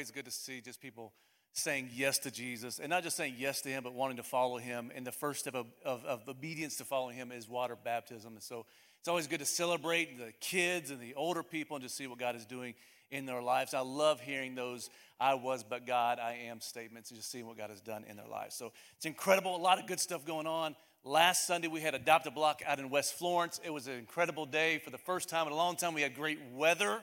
[0.00, 1.12] It's good to see just people
[1.52, 4.56] saying yes to Jesus and not just saying yes to him, but wanting to follow
[4.56, 4.90] him.
[4.94, 8.34] And the first step of, of, of, obedience to following him is water baptism.
[8.34, 8.66] And so
[9.00, 12.18] it's always good to celebrate the kids and the older people and just see what
[12.18, 12.74] God is doing
[13.10, 13.74] in their lives.
[13.74, 17.58] I love hearing those I was, but God, I am statements and just seeing what
[17.58, 18.54] God has done in their lives.
[18.54, 19.54] So it's incredible.
[19.54, 20.76] A lot of good stuff going on.
[21.02, 23.60] Last Sunday, we had Adopt a Block out in West Florence.
[23.64, 24.78] It was an incredible day.
[24.78, 27.02] For the first time in a long time, we had great weather,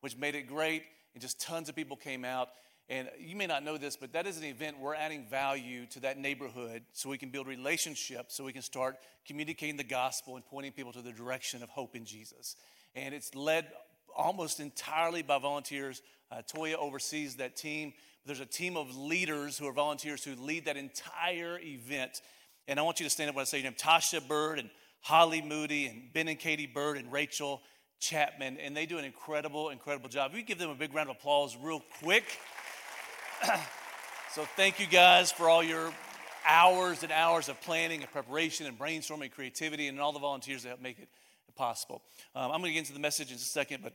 [0.00, 0.82] which made it great,
[1.14, 2.48] and just tons of people came out.
[2.90, 6.00] And you may not know this, but that is an event we're adding value to
[6.00, 10.46] that neighborhood so we can build relationships, so we can start communicating the gospel and
[10.46, 12.56] pointing people to the direction of hope in Jesus.
[12.94, 13.66] And it's led
[14.16, 16.00] almost entirely by volunteers.
[16.32, 17.92] Uh, Toya oversees that team.
[18.24, 22.22] There's a team of leaders who are volunteers who lead that entire event.
[22.66, 24.70] And I want you to stand up when I say your name Tasha Bird and
[25.00, 27.62] Holly Moody and Ben and Katie Bird and Rachel
[28.00, 28.58] Chapman.
[28.58, 30.32] And they do an incredible, incredible job.
[30.34, 32.24] We give them a big round of applause real quick.
[34.34, 35.92] so thank you guys for all your
[36.46, 40.62] hours and hours of planning and preparation and brainstorming and creativity and all the volunteers
[40.62, 41.08] that help make it
[41.54, 42.02] possible.
[42.34, 43.94] Um, I'm going to get into the message in a second, but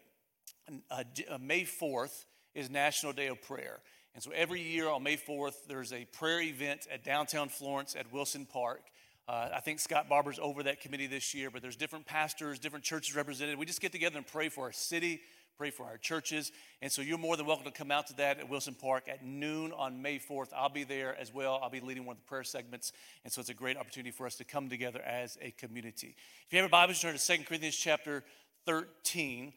[0.92, 3.80] uh, uh, May 4th is National Day of Prayer.
[4.14, 8.12] And so every year on May 4th, there's a prayer event at downtown Florence at
[8.14, 8.82] Wilson Park.
[9.28, 12.84] Uh, I think Scott Barber's over that committee this year, but there's different pastors, different
[12.84, 13.58] churches represented.
[13.58, 15.22] We just get together and pray for our city,
[15.58, 16.52] pray for our churches.
[16.82, 19.24] And so you're more than welcome to come out to that at Wilson Park at
[19.24, 20.50] noon on May 4th.
[20.54, 21.58] I'll be there as well.
[21.64, 22.92] I'll be leading one of the prayer segments.
[23.24, 26.16] And so it's a great opportunity for us to come together as a community.
[26.48, 28.26] If you have a Bible, turn to 2 Corinthians chapter
[28.66, 29.54] 13.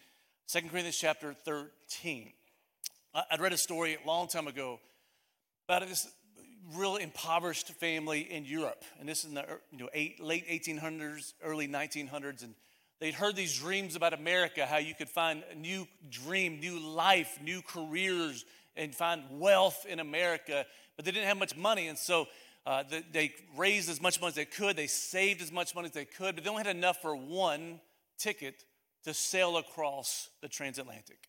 [0.47, 2.33] 2 Corinthians chapter 13.
[3.31, 4.79] I'd read a story a long time ago
[5.69, 6.07] about this
[6.75, 8.85] real impoverished family in Europe.
[8.99, 12.43] And this is in the you know, eight, late 1800s, early 1900s.
[12.43, 12.55] And
[12.99, 17.39] They'd heard these dreams about America, how you could find a new dream, new life,
[17.43, 20.65] new careers, and find wealth in America,
[20.97, 21.89] but they didn't have much money.
[21.89, 22.27] And so
[22.65, 24.77] uh, they raised as much money as they could.
[24.77, 27.81] They saved as much money as they could, but they only had enough for one
[28.19, 28.65] ticket
[29.05, 31.29] to sail across the transatlantic.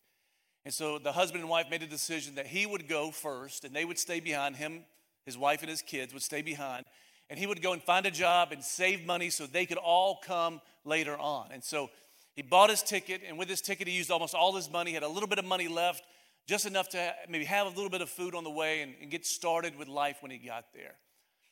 [0.64, 3.76] And so the husband and wife made a decision that he would go first and
[3.76, 4.56] they would stay behind.
[4.56, 4.84] Him,
[5.28, 6.84] his wife, and his kids would stay behind.
[7.30, 10.18] And he would go and find a job and save money so they could all
[10.24, 11.48] come later on.
[11.52, 11.90] And so
[12.34, 14.94] he bought his ticket, and with his ticket, he used almost all his money, he
[14.94, 16.04] had a little bit of money left,
[16.46, 19.10] just enough to maybe have a little bit of food on the way and, and
[19.10, 20.94] get started with life when he got there.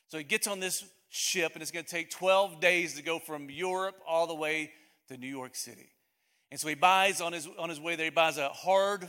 [0.07, 3.19] So he gets on this ship, and it's going to take 12 days to go
[3.19, 4.71] from Europe all the way
[5.09, 5.89] to New York City.
[6.49, 9.07] And so he buys on his, on his way there, he buys a hard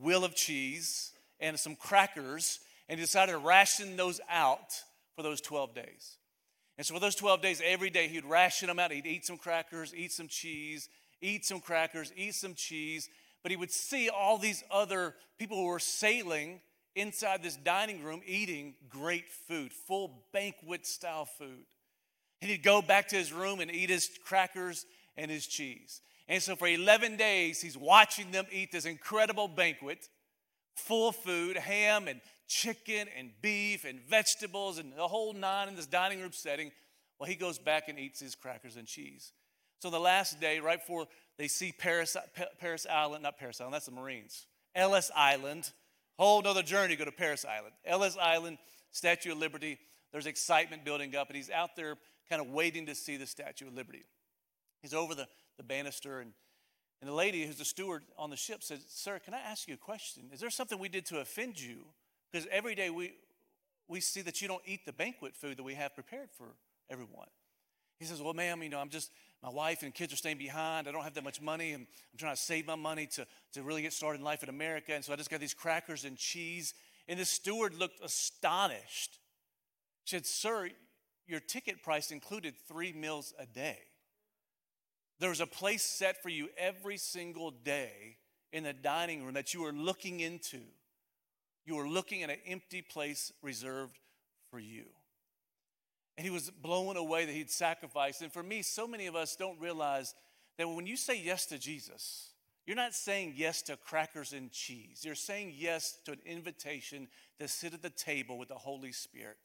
[0.00, 4.82] wheel of cheese and some crackers, and he decided to ration those out
[5.16, 6.16] for those 12 days.
[6.78, 8.92] And so for those 12 days, every day he'd ration them out.
[8.92, 10.88] He'd eat some crackers, eat some cheese,
[11.20, 13.08] eat some crackers, eat some cheese.
[13.42, 16.60] But he would see all these other people who were sailing
[16.94, 21.64] inside this dining room eating great food, full banquet style food.
[22.40, 24.84] And he'd go back to his room and eat his crackers
[25.16, 26.00] and his cheese.
[26.28, 30.08] And so for 11 days, he's watching them eat this incredible banquet,
[30.74, 32.20] full food, ham and
[32.52, 36.70] chicken and beef and vegetables and the whole nine in this dining room setting.
[37.18, 39.32] Well, he goes back and eats his crackers and cheese.
[39.80, 41.06] So the last day, right before
[41.38, 42.16] they see Paris,
[42.60, 45.72] Parris Island, not Parris Island, that's the Marines, Ellis Island,
[46.18, 47.72] whole another journey to go to Parris Island.
[47.84, 48.58] Ellis Island,
[48.90, 49.78] Statue of Liberty,
[50.12, 51.96] there's excitement building up, and he's out there
[52.28, 54.04] kind of waiting to see the Statue of Liberty.
[54.82, 55.26] He's over the,
[55.56, 56.32] the banister, and,
[57.00, 59.74] and the lady who's the steward on the ship says, Sir, can I ask you
[59.74, 60.24] a question?
[60.32, 61.86] Is there something we did to offend you?
[62.32, 63.12] Because every day we,
[63.88, 66.46] we see that you don't eat the banquet food that we have prepared for
[66.88, 67.28] everyone.
[67.98, 69.10] He says, Well, ma'am, you know, I'm just,
[69.42, 70.88] my wife and kids are staying behind.
[70.88, 73.62] I don't have that much money, and I'm trying to save my money to, to
[73.62, 74.94] really get started in life in America.
[74.94, 76.74] And so I just got these crackers and cheese.
[77.08, 79.18] And the steward looked astonished.
[80.04, 80.70] She said, Sir,
[81.26, 83.78] your ticket price included three meals a day.
[85.20, 88.16] There was a place set for you every single day
[88.52, 90.58] in the dining room that you were looking into
[91.64, 93.98] you were looking at an empty place reserved
[94.50, 94.84] for you.
[96.16, 98.22] And he was blown away that he'd sacrificed.
[98.22, 100.14] And for me, so many of us don't realize
[100.58, 102.30] that when you say yes to Jesus,
[102.66, 105.02] you're not saying yes to crackers and cheese.
[105.04, 107.08] You're saying yes to an invitation
[107.40, 109.38] to sit at the table with the Holy Spirit,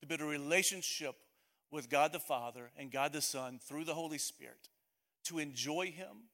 [0.00, 1.14] to build a relationship
[1.70, 4.68] with God the Father and God the Son through the Holy Spirit,
[5.24, 6.30] to enjoy Him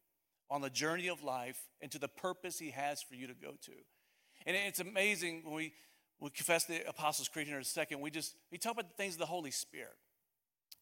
[0.51, 3.55] on the journey of life and to the purpose He has for you to go
[3.63, 3.73] to.
[4.47, 5.73] And it's amazing when we,
[6.21, 9.15] we confess the Apostles' Creed in a second, we just we talk about the things
[9.15, 9.95] of the Holy Spirit.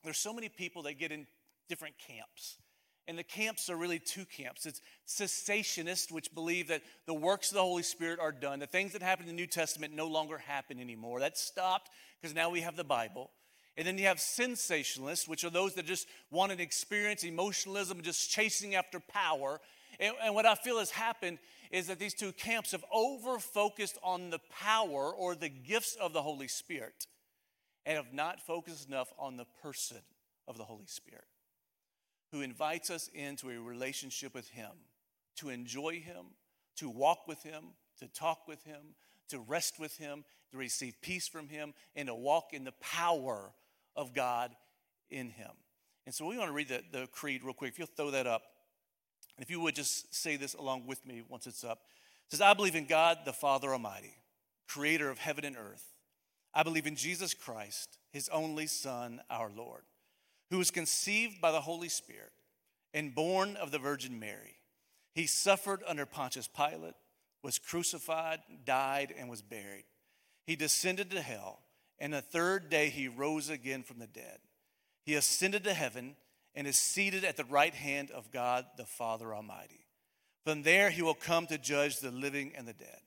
[0.04, 1.26] There's so many people that get in
[1.68, 2.58] different camps.
[3.08, 4.66] And the camps are really two camps.
[4.66, 8.60] It's cessationists, which believe that the works of the Holy Spirit are done.
[8.60, 11.20] The things that happened in the New Testament no longer happen anymore.
[11.20, 11.90] That stopped
[12.20, 13.30] because now we have the Bible.
[13.76, 18.30] And then you have sensationalists, which are those that just want an experience, emotionalism, just
[18.30, 19.60] chasing after power.
[19.98, 21.38] And, and what I feel has happened
[21.70, 26.12] is that these two camps have over focused on the power or the gifts of
[26.12, 27.06] the Holy Spirit
[27.86, 30.02] and have not focused enough on the person
[30.48, 31.24] of the Holy Spirit
[32.32, 34.70] who invites us into a relationship with Him,
[35.36, 36.26] to enjoy Him,
[36.76, 37.64] to walk with Him,
[37.98, 38.94] to talk with Him,
[39.28, 43.52] to rest with Him, to receive peace from Him, and to walk in the power
[43.96, 44.52] of God
[45.10, 45.50] in Him.
[46.06, 47.72] And so we want to read the, the creed real quick.
[47.72, 48.42] If you'll throw that up.
[49.40, 51.78] And if you would just say this along with me once it's up.
[52.26, 54.12] It says, I believe in God the Father Almighty,
[54.68, 55.94] creator of heaven and earth.
[56.52, 59.84] I believe in Jesus Christ, his only Son, our Lord,
[60.50, 62.32] who was conceived by the Holy Spirit
[62.92, 64.58] and born of the Virgin Mary.
[65.14, 66.92] He suffered under Pontius Pilate,
[67.42, 69.84] was crucified, died, and was buried.
[70.46, 71.60] He descended to hell,
[71.98, 74.40] and the third day he rose again from the dead.
[75.06, 76.16] He ascended to heaven
[76.54, 79.86] and is seated at the right hand of God the Father Almighty.
[80.44, 83.00] From there he will come to judge the living and the dead.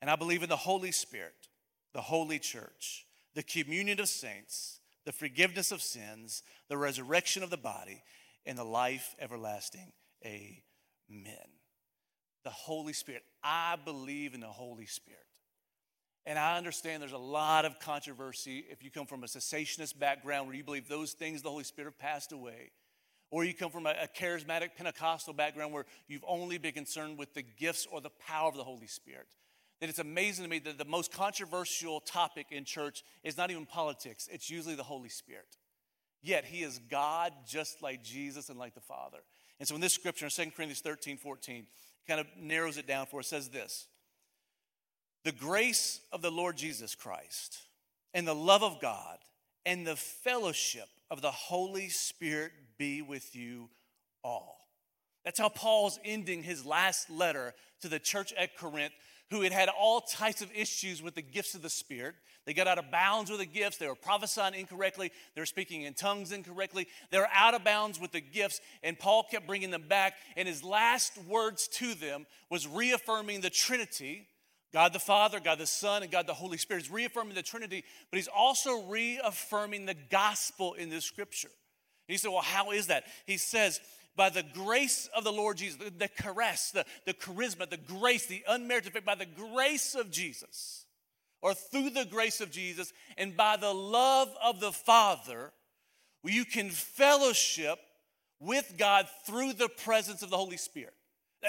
[0.00, 1.48] And I believe in the Holy Spirit,
[1.92, 7.56] the holy church, the communion of saints, the forgiveness of sins, the resurrection of the
[7.56, 8.02] body,
[8.46, 9.92] and the life everlasting.
[10.24, 10.56] Amen.
[12.44, 13.22] The Holy Spirit.
[13.42, 15.20] I believe in the Holy Spirit.
[16.26, 20.46] And I understand there's a lot of controversy if you come from a cessationist background
[20.46, 22.70] where you believe those things the Holy Spirit have passed away,
[23.30, 27.42] or you come from a, charismatic Pentecostal background where you've only been concerned with the
[27.42, 29.26] gifts or the power of the Holy Spirit.
[29.80, 33.66] That it's amazing to me that the most controversial topic in church is not even
[33.66, 35.58] politics, it's usually the Holy Spirit.
[36.22, 39.18] Yet he is God just like Jesus and like the Father.
[39.60, 41.66] And so in this scripture in 2 Corinthians 13 14,
[42.08, 43.88] kind of narrows it down for us, says this.
[45.24, 47.58] The grace of the Lord Jesus Christ
[48.12, 49.18] and the love of God
[49.64, 53.70] and the fellowship of the Holy Spirit be with you
[54.22, 54.58] all.
[55.24, 58.92] That's how Paul's ending his last letter to the church at Corinth,
[59.30, 62.14] who had had all types of issues with the gifts of the Spirit.
[62.44, 63.78] They got out of bounds with the gifts.
[63.78, 65.10] They were prophesying incorrectly.
[65.34, 66.86] They were speaking in tongues incorrectly.
[67.10, 70.12] They were out of bounds with the gifts, and Paul kept bringing them back.
[70.36, 74.28] And his last words to them was reaffirming the Trinity
[74.74, 76.82] God the Father, God the Son, and God the Holy Spirit.
[76.82, 81.50] He's reaffirming the Trinity, but he's also reaffirming the gospel in this scripture.
[82.08, 83.04] You say, well, how is that?
[83.24, 83.80] He says,
[84.16, 88.26] by the grace of the Lord Jesus, the, the charis, the, the charisma, the grace,
[88.26, 90.86] the unmerited favor, by the grace of Jesus,
[91.40, 95.52] or through the grace of Jesus, and by the love of the Father,
[96.24, 97.78] you can fellowship
[98.40, 100.94] with God through the presence of the Holy Spirit.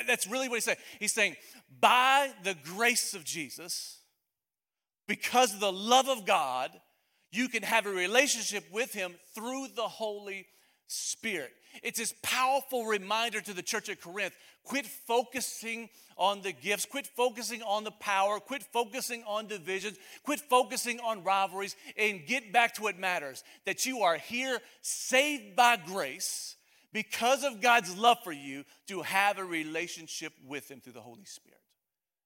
[0.07, 0.77] That's really what he's saying.
[1.00, 1.36] He's saying,
[1.80, 4.00] by the grace of Jesus,
[5.07, 6.71] because of the love of God,
[7.31, 10.47] you can have a relationship with him through the Holy
[10.88, 11.51] Spirit.
[11.83, 14.33] It's this powerful reminder to the church at Corinth
[14.63, 20.39] quit focusing on the gifts, quit focusing on the power, quit focusing on divisions, quit
[20.39, 25.77] focusing on rivalries, and get back to what matters that you are here saved by
[25.77, 26.56] grace
[26.95, 31.25] because of God's love for you, to have a relationship with Him through the Holy
[31.25, 31.59] Spirit.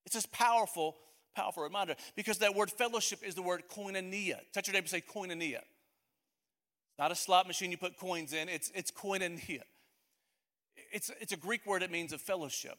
[0.05, 0.95] It's this powerful,
[1.35, 4.37] powerful reminder because that word fellowship is the word koinonia.
[4.53, 5.61] Touch your neighbor say koinonia.
[5.61, 9.63] It's not a slot machine you put coins in, it's, it's koinonia.
[10.93, 12.77] It's, it's a Greek word that means a fellowship,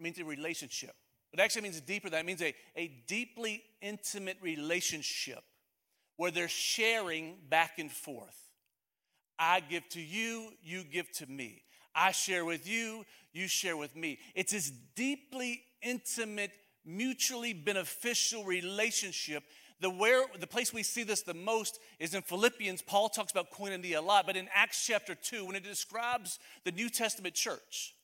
[0.00, 0.94] it means a relationship.
[1.34, 2.20] It actually means deeper than that.
[2.20, 5.44] It means a, a deeply intimate relationship
[6.16, 8.43] where they're sharing back and forth.
[9.38, 11.62] I give to you, you give to me.
[11.94, 14.18] I share with you, you share with me.
[14.34, 16.52] It's this deeply intimate,
[16.84, 19.44] mutually beneficial relationship.
[19.80, 22.82] The where the place we see this the most is in Philippians.
[22.82, 26.72] Paul talks about koinonia a lot, but in Acts chapter 2, when it describes the
[26.72, 27.94] New Testament church,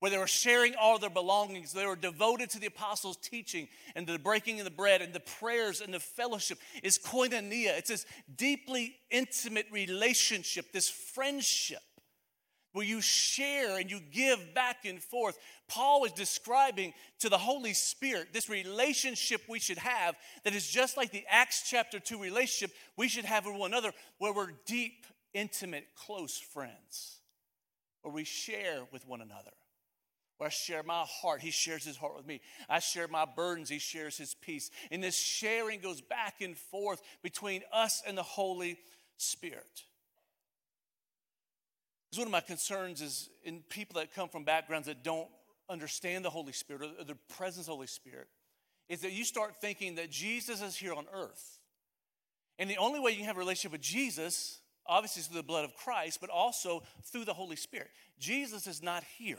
[0.00, 1.72] where they were sharing all their belongings.
[1.72, 5.20] They were devoted to the apostles' teaching and the breaking of the bread and the
[5.20, 6.58] prayers and the fellowship.
[6.82, 7.76] Is koinonia.
[7.78, 11.82] It's this deeply intimate relationship, this friendship
[12.72, 15.36] where you share and you give back and forth.
[15.68, 20.14] Paul is describing to the Holy Spirit this relationship we should have
[20.44, 23.92] that is just like the Acts chapter 2 relationship we should have with one another,
[24.18, 27.18] where we're deep, intimate, close friends,
[28.02, 29.50] where we share with one another
[30.38, 32.40] where I share my heart, he shares his heart with me.
[32.68, 34.70] I share my burdens, he shares his peace.
[34.90, 38.78] And this sharing goes back and forth between us and the Holy
[39.16, 39.82] Spirit.
[42.08, 45.28] Because one of my concerns is in people that come from backgrounds that don't
[45.68, 48.28] understand the Holy Spirit or the presence of the Holy Spirit,
[48.88, 51.58] is that you start thinking that Jesus is here on earth.
[52.58, 55.46] And the only way you can have a relationship with Jesus, obviously, is through the
[55.46, 57.90] blood of Christ, but also through the Holy Spirit.
[58.18, 59.36] Jesus is not here.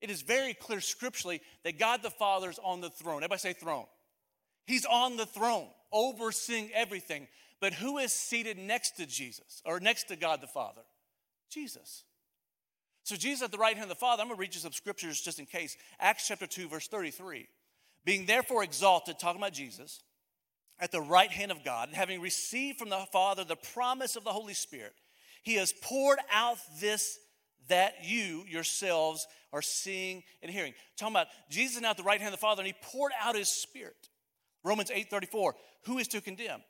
[0.00, 3.18] It is very clear scripturally that God the Father is on the throne.
[3.18, 3.86] Everybody say throne.
[4.66, 7.26] He's on the throne, overseeing everything.
[7.60, 10.82] But who is seated next to Jesus or next to God the Father?
[11.50, 12.04] Jesus.
[13.02, 14.72] So Jesus at the right hand of the Father, I'm going to read you some
[14.72, 15.76] scriptures just in case.
[15.98, 17.48] Acts chapter 2, verse 33.
[18.04, 20.02] Being therefore exalted, talking about Jesus,
[20.78, 24.24] at the right hand of God, and having received from the Father the promise of
[24.24, 24.92] the Holy Spirit,
[25.42, 27.18] he has poured out this
[27.68, 30.74] that you yourselves are seeing and hearing.
[30.96, 33.34] Talking about Jesus now at the right hand of the Father, and he poured out
[33.34, 34.08] his spirit.
[34.64, 36.60] Romans 8 34, who is to condemn?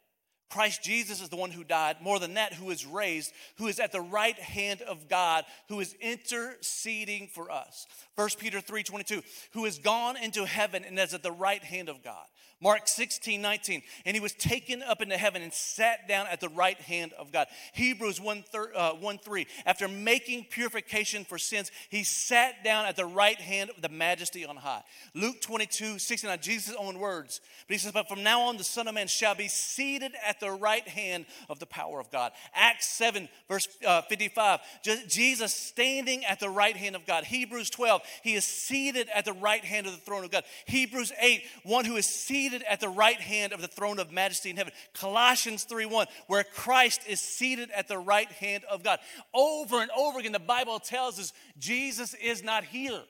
[0.50, 1.96] Christ Jesus is the one who died.
[2.00, 5.80] More than that, who is raised, who is at the right hand of God, who
[5.80, 7.86] is interceding for us.
[8.16, 11.88] 1 Peter 3 22, who has gone into heaven and is at the right hand
[11.88, 12.24] of God.
[12.60, 16.48] Mark 16, 19, and he was taken up into heaven and sat down at the
[16.48, 17.46] right hand of God.
[17.72, 22.96] Hebrews 1, thir, uh, 1 3, after making purification for sins, he sat down at
[22.96, 24.82] the right hand of the majesty on high.
[25.14, 27.40] Luke 22, 69, Jesus' own words.
[27.68, 30.40] But he says, But from now on, the Son of Man shall be seated at
[30.40, 32.32] the right hand of the power of God.
[32.54, 34.60] Acts 7, verse uh, 55,
[35.06, 37.22] Jesus standing at the right hand of God.
[37.22, 40.42] Hebrews 12, he is seated at the right hand of the throne of God.
[40.66, 44.50] Hebrews 8, one who is seated at the right hand of the throne of majesty
[44.50, 44.72] in heaven.
[44.92, 49.00] Colossians 3:1, where Christ is seated at the right hand of God.
[49.32, 53.02] Over and over again, the Bible tells us Jesus is not here.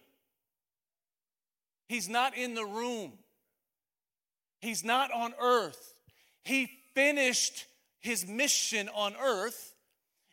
[1.89, 3.19] He's not in the room.
[4.61, 5.95] He's not on earth.
[6.45, 7.67] He finished
[8.01, 9.75] his mission on earth.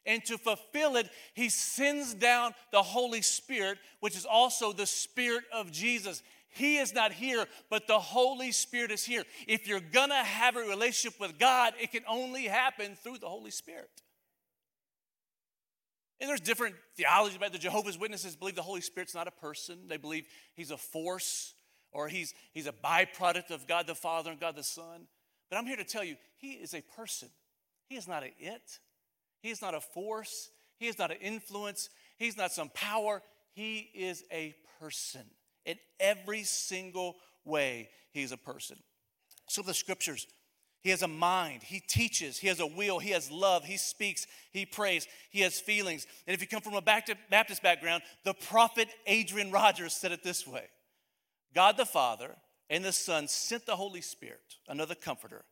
[0.08, 5.46] And to fulfill it, he sends down the Holy Spirit, which is also the Spirit
[5.52, 6.22] of Jesus.
[6.56, 9.24] He is not here, but the Holy Spirit is here.
[9.46, 13.52] If you're gonna have a relationship with God, it can only happen through the Holy
[13.52, 13.90] Spirit.
[16.22, 19.80] And there's different theology about the Jehovah's Witnesses believe the Holy Spirit's not a person.
[19.88, 21.54] They believe he's a force
[21.92, 25.08] or he's, he's a byproduct of God the Father and God the Son.
[25.50, 27.30] But I'm here to tell you, he is a person.
[27.90, 28.80] He is not an it.
[29.42, 30.52] He is not a force.
[30.80, 31.90] He is not an influence.
[32.18, 33.22] He's not some power.
[33.54, 35.26] He is a person.
[35.66, 38.78] In every single way, he's a person.
[39.48, 40.28] So the scriptures,
[40.82, 44.28] he has a mind, he teaches, he has a will, he has love, he speaks,
[44.52, 46.06] he prays, he has feelings.
[46.28, 50.46] And if you come from a Baptist background, the prophet Adrian Rogers said it this
[50.46, 50.66] way
[51.54, 52.36] God the Father
[52.70, 55.46] and the Son sent the Holy Spirit, another comforter,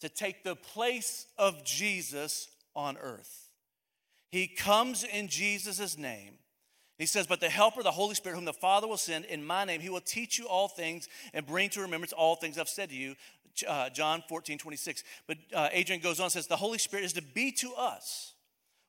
[0.00, 3.48] to take the place of Jesus on earth.
[4.30, 6.34] He comes in Jesus' name
[6.98, 9.64] he says, But the Helper, the Holy Spirit, whom the Father will send in my
[9.64, 12.90] name, he will teach you all things and bring to remembrance all things I've said
[12.90, 13.14] to you.
[13.66, 15.04] Uh, John 14, 26.
[15.26, 18.34] But uh, Adrian goes on and says, The Holy Spirit is to be to us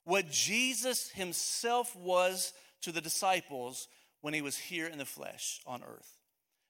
[0.05, 3.87] what Jesus himself was to the disciples
[4.21, 6.13] when he was here in the flesh on earth.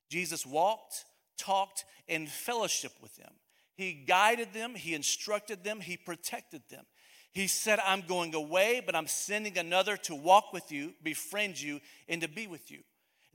[0.10, 1.05] Jesus walked,
[1.38, 3.31] talked, and fellowshiped with them.
[3.75, 6.86] He guided them, he instructed them, he protected them.
[7.33, 11.79] He said, I'm going away, but I'm sending another to walk with you, befriend you,
[12.07, 12.79] and to be with you.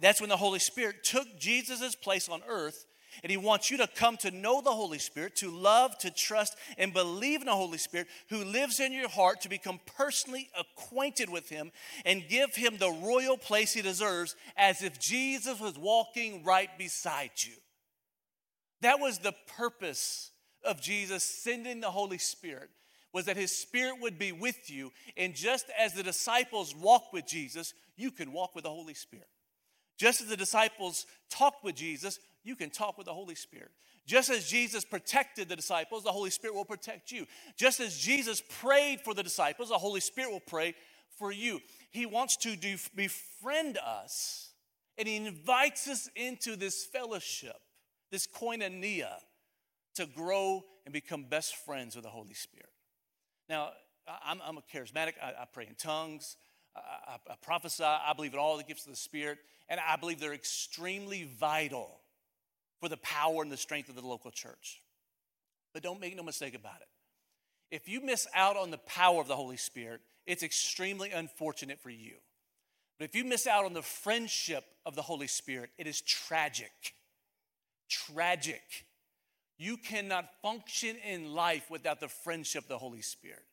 [0.01, 2.87] That's when the Holy Spirit took Jesus' place on earth,
[3.23, 6.57] and He wants you to come to know the Holy Spirit, to love, to trust,
[6.77, 11.31] and believe in the Holy Spirit who lives in your heart, to become personally acquainted
[11.31, 11.71] with Him
[12.05, 17.31] and give Him the royal place He deserves as if Jesus was walking right beside
[17.37, 17.55] you.
[18.81, 20.33] That was the purpose
[20.65, 22.71] of Jesus sending the Holy Spirit
[23.15, 24.93] was that his spirit would be with you.
[25.17, 29.29] And just as the disciples walked with Jesus, you can walk with the Holy Spirit.
[29.97, 33.71] Just as the disciples talked with Jesus, you can talk with the Holy Spirit.
[34.05, 37.25] Just as Jesus protected the disciples, the Holy Spirit will protect you.
[37.57, 40.75] Just as Jesus prayed for the disciples, the Holy Spirit will pray
[41.17, 41.61] for you.
[41.93, 44.51] He wants to do, befriend us,
[44.99, 47.57] and He invites us into this fellowship,
[48.11, 49.13] this koinonia,
[49.95, 52.74] to grow and become best friends with the Holy Spirit.
[53.49, 53.71] Now,
[54.25, 55.15] I'm, I'm a charismatic.
[55.23, 56.37] I, I, pray in tongues.
[56.77, 57.85] I, I, prophesy.
[57.85, 59.39] I believe in all the gifts of the Spirit.
[59.69, 62.01] And I believe they're extremely vital
[62.81, 64.83] for the power and the strength of the local church.
[65.73, 66.89] But don't make no mistake about it.
[67.75, 71.91] If you miss out on the power of the Holy Spirit, it's extremely unfortunate for
[71.91, 72.15] you.
[72.99, 76.95] But if you miss out on the friendship of the Holy Spirit, it is tragic.
[77.89, 78.87] Tragic.
[79.57, 83.45] You cannot function in life without the friendship of the Holy Spirit.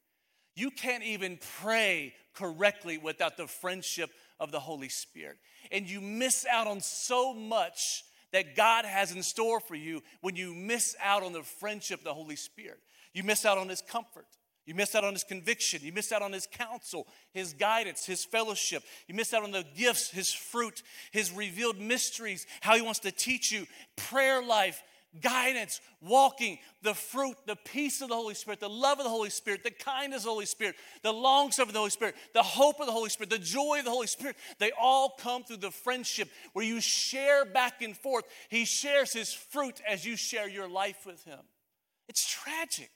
[0.56, 5.38] You can't even pray correctly without the friendship of the Holy Spirit.
[5.72, 8.04] And you miss out on so much
[8.34, 12.04] that God has in store for you when you miss out on the friendship of
[12.04, 12.80] the Holy Spirit.
[13.14, 14.26] You miss out on His comfort.
[14.66, 15.82] You miss out on His conviction.
[15.84, 18.84] You miss out on His counsel, His guidance, His fellowship.
[19.08, 20.82] You miss out on the gifts, His fruit,
[21.12, 23.66] His revealed mysteries, how He wants to teach you,
[23.96, 24.82] prayer life,
[25.20, 29.30] guidance, walking, the fruit, the peace of the Holy Spirit, the love of the Holy
[29.30, 32.44] Spirit, the kindness of the Holy Spirit, the long suffering of the Holy Spirit, the
[32.44, 34.38] hope of the Holy Spirit, the joy of the Holy Spirit.
[34.60, 38.26] They all come through the friendship where you share back and forth.
[38.50, 41.40] He shares his fruit as you share your life with him.
[42.08, 42.90] It's tragic.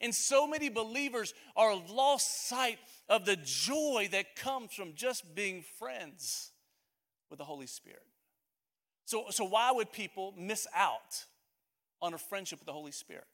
[0.00, 5.64] And so many believers are lost sight of the joy that comes from just being
[5.78, 6.52] friends
[7.30, 8.02] with the Holy Spirit.
[9.04, 11.26] So, so why would people miss out
[12.02, 13.26] on a friendship with the Holy Spirit?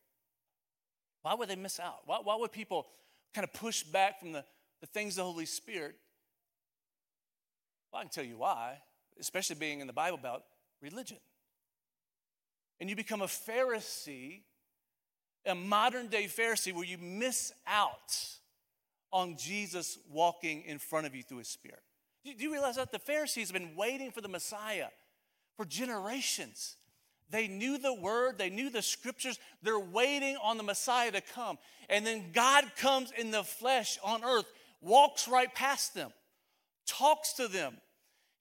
[1.23, 2.01] Why would they miss out?
[2.07, 2.87] Why, why would people
[3.35, 4.45] kind of push back from the,
[4.81, 5.97] the things of the Holy Spirit?
[7.93, 8.79] Well, I can tell you why,
[9.21, 10.45] especially being in the Bible about
[10.81, 11.19] religion.
[12.81, 14.41] And you become a Pharisee,
[15.47, 18.17] a modern day Pharisee, where you miss out
[19.13, 21.83] on Jesus walking in front of you through his Spirit.
[22.25, 24.89] Do you realize that the Pharisees have been waiting for the Messiah
[25.57, 26.77] for generations?
[27.33, 29.39] They knew the word, they knew the scriptures.
[29.63, 31.59] They're waiting on the Messiah to come.
[31.89, 34.45] And then God comes in the flesh on earth,
[34.83, 36.13] walks right past them,
[36.87, 37.79] talks to them.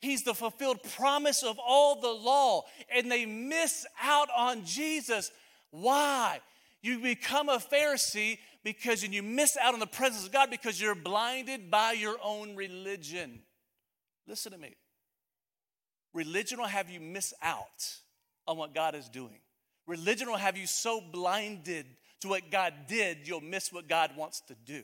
[0.02, 5.32] He's the fulfilled promise of all the law, and they miss out on Jesus.
[5.70, 6.42] Why?
[6.82, 10.82] You become a Pharisee because and you miss out on the presence of God because
[10.82, 13.40] you're blinded by your own religion.
[14.28, 14.76] Listen to me.
[16.14, 18.02] Religion will have you miss out
[18.48, 19.40] on what God is doing.
[19.88, 21.86] Religion will have you so blinded
[22.22, 24.84] to what God did, you'll miss what God wants to do.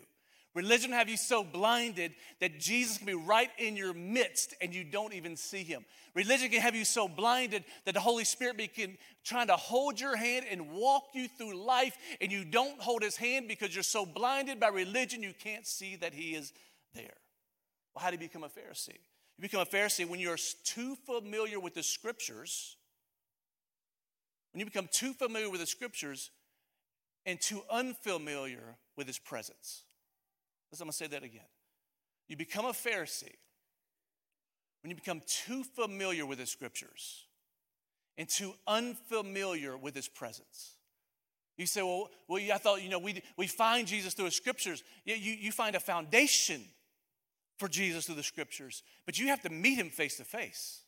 [0.55, 4.73] Religion will have you so blinded that Jesus can be right in your midst and
[4.73, 5.85] you don't even see him.
[6.15, 10.15] Religion can have you so blinded that the Holy Spirit begin trying to hold your
[10.15, 14.03] hand and walk you through life and you don't hold his hand because you're so
[14.03, 16.51] blinded by religion you can't see that he is
[16.95, 17.17] there.
[17.93, 18.97] Well, how do you become a Pharisee?
[19.37, 22.77] You become a Pharisee when you're too familiar with the scriptures
[24.57, 26.31] when you become too familiar with the scriptures
[27.27, 29.83] and too unfamiliar with his presence.
[30.71, 31.45] Listen, I'm to say that again.
[32.27, 33.35] You become a Pharisee
[34.81, 37.25] when you become too familiar with the scriptures
[38.17, 40.71] and too unfamiliar with his presence.
[41.55, 44.83] You say, well, well I thought, you know, we, we find Jesus through the scriptures.
[45.05, 46.63] You, you, you find a foundation
[47.59, 50.81] for Jesus through the scriptures, but you have to meet him face to face.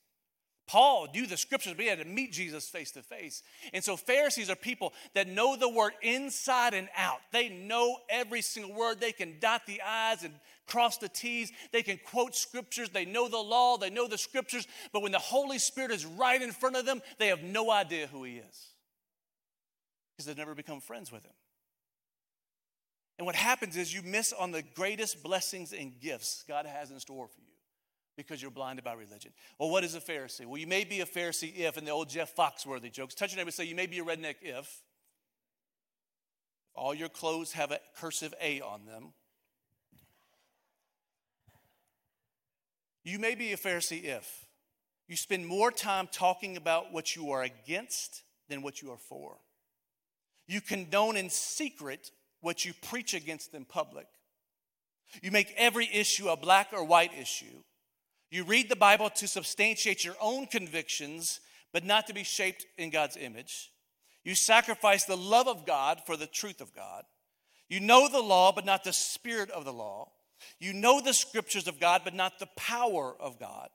[0.70, 3.42] Paul knew the scriptures, but he had to meet Jesus face to face.
[3.74, 7.22] And so, Pharisees are people that know the word inside and out.
[7.32, 9.00] They know every single word.
[9.00, 10.32] They can dot the I's and
[10.68, 11.52] cross the T's.
[11.72, 12.90] They can quote scriptures.
[12.90, 13.78] They know the law.
[13.78, 14.68] They know the scriptures.
[14.94, 18.06] But when the Holy Spirit is right in front of them, they have no idea
[18.06, 18.68] who he is
[20.12, 21.34] because they've never become friends with him.
[23.18, 27.00] And what happens is you miss on the greatest blessings and gifts God has in
[27.00, 27.59] store for you
[28.20, 29.32] because you're blinded by religion.
[29.58, 30.46] Well, what is a Pharisee?
[30.46, 33.38] Well, you may be a Pharisee if, in the old Jeff Foxworthy jokes, touch your
[33.38, 34.84] neighbor and say, you may be a redneck if.
[36.76, 39.14] All your clothes have a cursive A on them.
[43.06, 44.48] You may be a Pharisee if
[45.08, 49.38] you spend more time talking about what you are against than what you are for.
[50.46, 54.08] You condone in secret what you preach against in public.
[55.24, 57.64] You make every issue a black or white issue.
[58.32, 61.40] You read the Bible to substantiate your own convictions,
[61.74, 63.72] but not to be shaped in God's image.
[64.24, 67.04] You sacrifice the love of God for the truth of God.
[67.70, 70.12] You know the law, but not the spirit of the law.
[70.60, 73.70] You know the scriptures of God, but not the power of God.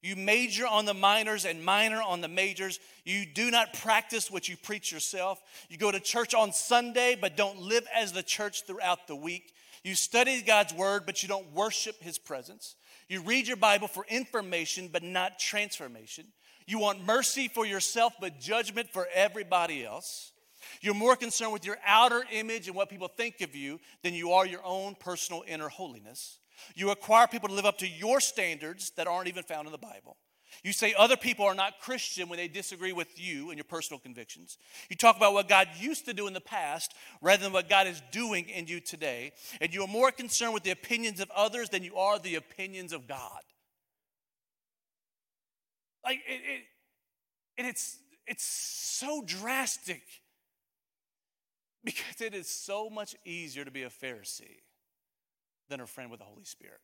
[0.00, 2.78] You major on the minors and minor on the majors.
[3.04, 5.42] You do not practice what you preach yourself.
[5.68, 9.52] You go to church on Sunday, but don't live as the church throughout the week.
[9.82, 12.76] You study God's word, but you don't worship his presence.
[13.08, 16.26] You read your Bible for information, but not transformation.
[16.66, 20.32] You want mercy for yourself, but judgment for everybody else.
[20.80, 24.32] You're more concerned with your outer image and what people think of you than you
[24.32, 26.38] are your own personal inner holiness.
[26.74, 29.78] You require people to live up to your standards that aren't even found in the
[29.78, 30.16] Bible.
[30.64, 34.00] You say other people are not Christian when they disagree with you and your personal
[34.00, 34.58] convictions.
[34.88, 37.86] You talk about what God used to do in the past rather than what God
[37.86, 39.32] is doing in you today.
[39.60, 42.92] And you are more concerned with the opinions of others than you are the opinions
[42.92, 43.42] of God.
[46.04, 46.62] Like, it, it
[47.58, 50.02] and it's, it's so drastic
[51.84, 54.62] because it is so much easier to be a Pharisee
[55.68, 56.80] than a friend with the Holy Spirit.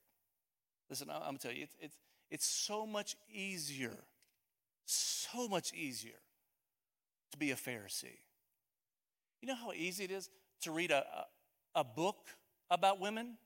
[0.90, 1.96] Listen, I'm going to tell you, it's, it's,
[2.30, 3.96] it's so much easier,
[4.84, 6.20] so much easier
[7.32, 8.18] to be a Pharisee.
[9.40, 10.30] You know how easy it is
[10.62, 11.04] to read a,
[11.74, 12.28] a, a book
[12.70, 13.36] about women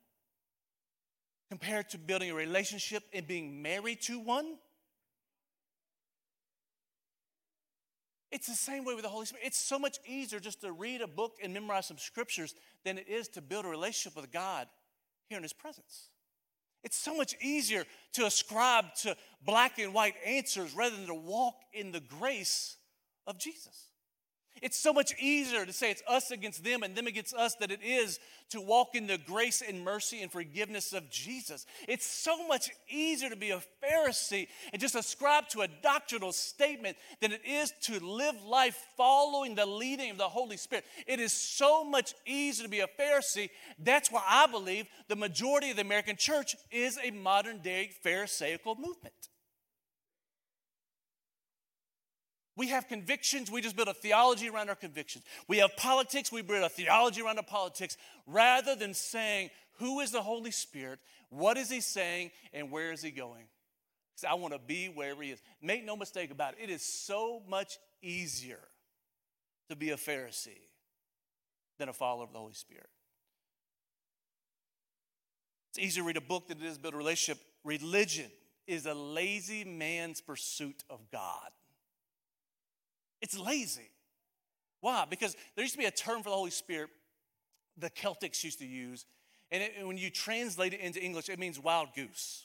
[1.49, 4.57] compared to building a relationship and being married to one?
[8.31, 9.47] It's the same way with the Holy Spirit.
[9.47, 13.09] It's so much easier just to read a book and memorize some scriptures than it
[13.09, 14.69] is to build a relationship with God
[15.29, 16.11] here in His presence.
[16.85, 21.57] It's so much easier to ascribe to black and white answers rather than to walk
[21.73, 22.77] in the grace
[23.27, 23.89] of Jesus.
[24.63, 27.71] It's so much easier to say it's us against them and them against us than
[27.71, 28.19] it is
[28.51, 31.67] to walk in the grace and mercy and forgiveness of Jesus.
[31.87, 36.97] It's so much easier to be a Pharisee and just ascribe to a doctrinal statement
[37.21, 40.85] than it is to live life following the leading of the Holy Spirit.
[41.07, 43.51] It is so much easier to be a Pharisee.
[43.79, 48.75] That's why I believe the majority of the American church is a modern day Pharisaical
[48.75, 49.29] movement.
[52.59, 55.25] We have convictions, we just build a theology around our convictions.
[55.47, 60.11] We have politics, we build a theology around our politics rather than saying, Who is
[60.11, 60.99] the Holy Spirit?
[61.31, 62.33] What is He saying?
[62.53, 63.45] And where is He going?
[64.11, 65.41] Because I want to be where He is.
[65.63, 68.59] Make no mistake about it, it is so much easier
[69.69, 70.67] to be a Pharisee
[71.79, 72.91] than a follower of the Holy Spirit.
[75.71, 77.41] It's easier to read a book than it is to build a relationship.
[77.63, 78.33] Religion
[78.67, 81.51] is a lazy man's pursuit of God.
[83.21, 83.91] It's lazy.
[84.81, 85.07] Why?
[85.09, 86.91] Because there used to be a term for the Holy Spirit
[87.79, 89.07] the Celtics used to use,
[89.51, 92.45] and it, when you translate it into English, it means wild goose.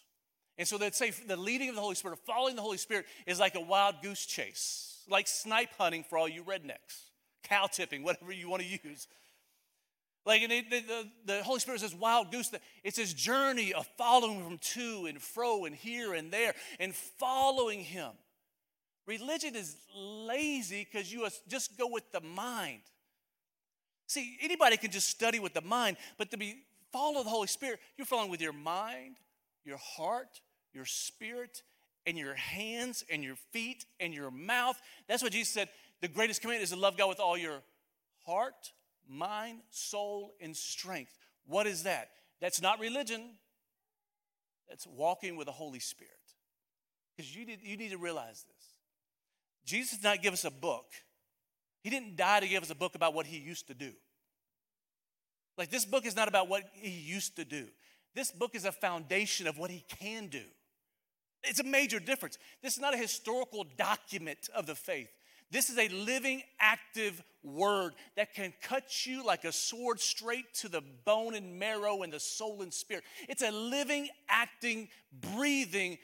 [0.58, 3.40] And so they'd say the leading of the Holy Spirit, following the Holy Spirit, is
[3.40, 7.10] like a wild goose chase, like snipe hunting for all you rednecks,
[7.44, 9.08] cow tipping, whatever you want to use.
[10.26, 12.52] Like it, the, the, Holy Spirit says wild goose.
[12.84, 17.82] It's this journey of following from to and fro and here and there and following
[17.82, 18.12] Him.
[19.06, 22.82] Religion is lazy because you just go with the mind.
[24.08, 27.80] See, anybody can just study with the mind, but to be follow the Holy Spirit,
[27.98, 29.16] you're following with your mind,
[29.66, 30.42] your heart,
[30.74, 31.64] your spirit,
[32.06, 34.80] and your hands and your feet and your mouth.
[35.08, 35.70] That's what Jesus said.
[36.02, 37.62] The greatest commandment is to love God with all your
[38.26, 38.72] heart,
[39.10, 41.18] mind, soul, and strength.
[41.46, 42.10] What is that?
[42.42, 43.32] That's not religion.
[44.70, 46.12] That's walking with the Holy Spirit.
[47.16, 48.63] Because you you need to realize this.
[49.66, 50.86] Jesus did not give us a book.
[51.84, 53.92] He didn't die to give us a book about what he used to do.
[55.58, 57.68] Like, this book is not about what he used to do.
[58.16, 60.44] This book is a foundation of what he can do.
[61.44, 62.38] It's a major difference.
[62.62, 65.10] This is not a historical document of the faith.
[65.52, 70.70] This is a living, active word that can cut you like a sword straight to
[70.70, 73.04] the bone and marrow and the soul and spirit.
[73.30, 74.88] It's a living, acting,
[75.36, 76.00] breathing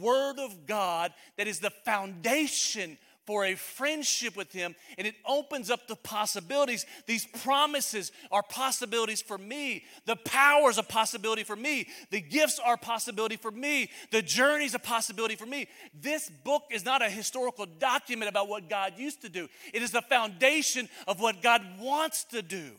[0.00, 5.70] Word of God that is the foundation for a friendship with Him, and it opens
[5.70, 6.84] up the possibilities.
[7.06, 9.84] These promises are possibilities for me.
[10.06, 11.88] The power is a possibility for me.
[12.10, 13.90] The gifts are a possibility for me.
[14.10, 15.68] The journey is a possibility for me.
[15.94, 19.92] This book is not a historical document about what God used to do, it is
[19.92, 22.72] the foundation of what God wants to do.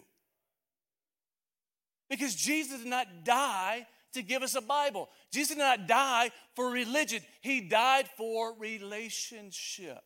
[2.09, 5.09] Because Jesus did not die to give us a Bible.
[5.31, 9.99] Jesus did not die for religion, He died for relationship.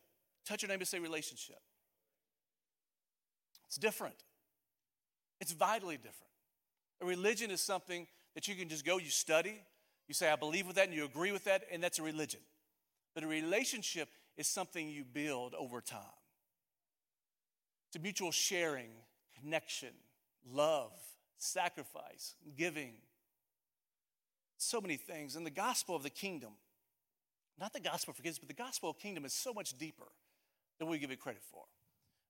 [0.46, 1.58] Touch your name and say relationship.
[3.66, 4.16] It's different,
[5.40, 6.14] it's vitally different.
[7.00, 9.60] A religion is something that you can just go, you study,
[10.08, 12.40] you say, I believe with that, and you agree with that, and that's a religion.
[13.14, 16.00] But a relationship is something you build over time.
[17.88, 18.90] It's a mutual sharing,
[19.40, 19.90] connection,
[20.50, 20.92] love,
[21.36, 22.92] sacrifice, giving,
[24.58, 25.36] so many things.
[25.36, 26.52] And the gospel of the kingdom,
[27.58, 30.06] not the gospel of forgiveness, but the gospel of kingdom is so much deeper
[30.78, 31.62] than we give it credit for.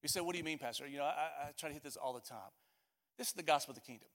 [0.02, 0.86] You say, What do you mean, Pastor?
[0.86, 2.52] You know, I, I try to hit this all the time.
[3.16, 4.08] This is the gospel of the kingdom.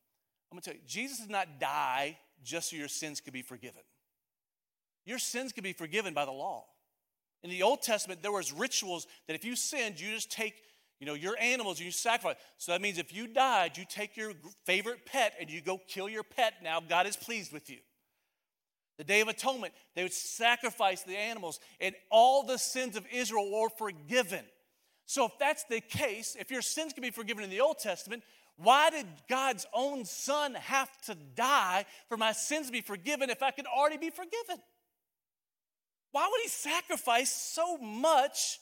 [0.51, 3.81] I'm gonna tell you, Jesus did not die just so your sins could be forgiven.
[5.05, 6.65] Your sins could be forgiven by the law.
[7.43, 10.55] In the Old Testament, there was rituals that if you sinned, you just take
[11.03, 12.37] you know, your animals, and you sacrifice.
[12.57, 14.31] So that means if you died, you take your
[14.65, 16.53] favorite pet and you go kill your pet.
[16.63, 17.79] Now God is pleased with you.
[18.97, 23.51] The Day of Atonement, they would sacrifice the animals, and all the sins of Israel
[23.51, 24.45] were forgiven.
[25.05, 28.23] So, if that's the case, if your sins can be forgiven in the Old Testament,
[28.55, 33.41] why did God's own Son have to die for my sins to be forgiven if
[33.41, 34.57] I could already be forgiven?
[36.11, 38.59] Why would He sacrifice so much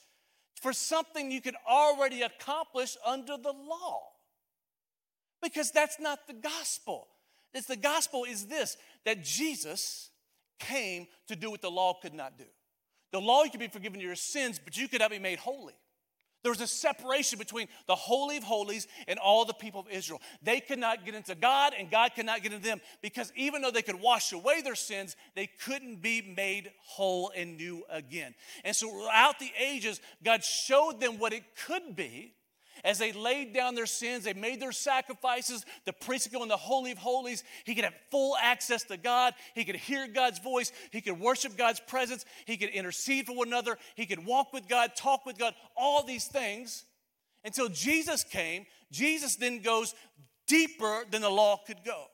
[0.62, 4.00] for something you could already accomplish under the law?
[5.42, 7.08] Because that's not the gospel.
[7.54, 10.11] It's the gospel is this that Jesus
[10.68, 12.46] came to do what the law could not do.
[13.12, 15.74] The law, you could be forgiven your sins, but you could not be made holy.
[16.44, 20.20] There was a separation between the Holy of Holies and all the people of Israel.
[20.42, 23.62] They could not get into God, and God could not get into them because even
[23.62, 28.34] though they could wash away their sins, they couldn't be made whole and new again.
[28.64, 32.34] And so, throughout the ages, God showed them what it could be
[32.84, 35.66] as they laid down their sins, they made their sacrifices.
[35.86, 37.44] The priest could go in the Holy of Holies.
[37.66, 39.34] He could have full access to God.
[39.56, 40.72] He could hear God's voice.
[40.92, 42.26] He could worship God's presence.
[42.46, 43.78] He could intercede for one another.
[43.96, 46.86] He could walk with God, talk with God, all these things.
[47.44, 49.96] Until Jesus came, Jesus then goes
[50.48, 52.06] deeper than the law could go.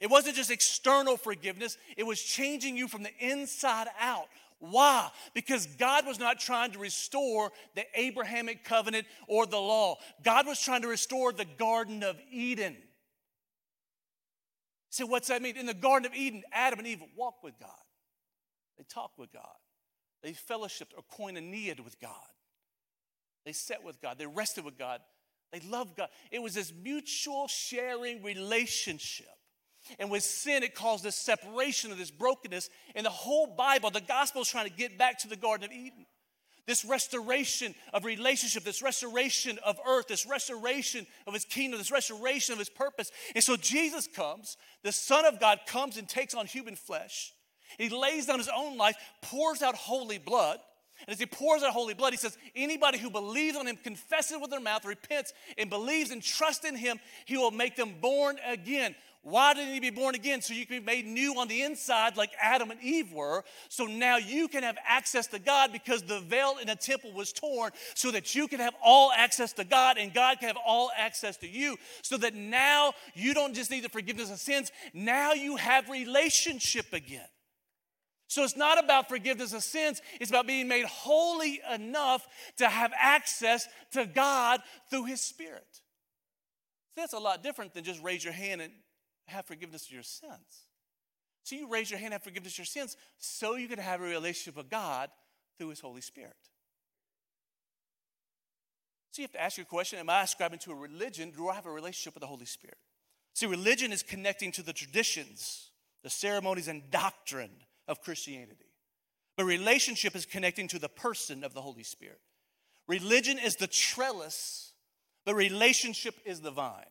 [0.00, 4.28] It wasn't just external forgiveness, it was changing you from the inside out.
[4.58, 5.10] Why?
[5.34, 9.96] Because God was not trying to restore the Abrahamic covenant or the law.
[10.22, 12.76] God was trying to restore the Garden of Eden.
[14.88, 15.58] So, what's that mean?
[15.58, 17.68] In the Garden of Eden, Adam and Eve walked with God,
[18.78, 19.44] they talked with God,
[20.22, 22.12] they fellowshiped or koinonia with God,
[23.44, 25.02] they sat with God, they rested with God,
[25.52, 26.08] they loved God.
[26.30, 29.26] It was this mutual sharing relationship.
[29.98, 32.70] And with sin, it caused this separation of this brokenness.
[32.94, 35.72] And the whole Bible, the gospel is trying to get back to the Garden of
[35.72, 36.06] Eden.
[36.66, 42.52] This restoration of relationship, this restoration of earth, this restoration of his kingdom, this restoration
[42.54, 43.12] of his purpose.
[43.36, 47.32] And so Jesus comes, the Son of God comes and takes on human flesh.
[47.78, 50.58] He lays down his own life, pours out holy blood.
[51.06, 54.38] And as he pours out holy blood, he says, anybody who believes on him, confesses
[54.40, 58.38] with their mouth, repents, and believes and trusts in him, he will make them born
[58.46, 58.94] again.
[59.28, 60.40] Why didn't he be born again?
[60.40, 63.42] So you can be made new on the inside, like Adam and Eve were.
[63.68, 67.32] So now you can have access to God because the veil in the temple was
[67.32, 70.92] torn, so that you can have all access to God and God can have all
[70.96, 71.76] access to you.
[72.02, 76.92] So that now you don't just need the forgiveness of sins, now you have relationship
[76.92, 77.26] again.
[78.28, 82.92] So it's not about forgiveness of sins, it's about being made holy enough to have
[82.96, 85.66] access to God through His Spirit.
[86.96, 88.72] That's a lot different than just raise your hand and
[89.28, 90.66] have forgiveness of your sins.
[91.42, 94.04] So you raise your hand, have forgiveness of your sins, so you can have a
[94.04, 95.10] relationship with God
[95.58, 96.36] through His Holy Spirit.
[99.12, 101.32] So you have to ask your question Am I ascribing to a religion?
[101.34, 102.78] Do I have a relationship with the Holy Spirit?
[103.32, 105.70] See, religion is connecting to the traditions,
[106.02, 107.50] the ceremonies, and doctrine
[107.86, 108.72] of Christianity.
[109.36, 112.20] But relationship is connecting to the person of the Holy Spirit.
[112.88, 114.72] Religion is the trellis,
[115.24, 116.84] but relationship is the vine.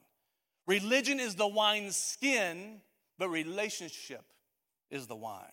[0.68, 2.82] Religion is the wine skin,
[3.18, 4.24] but relationship
[4.90, 5.44] is the wine.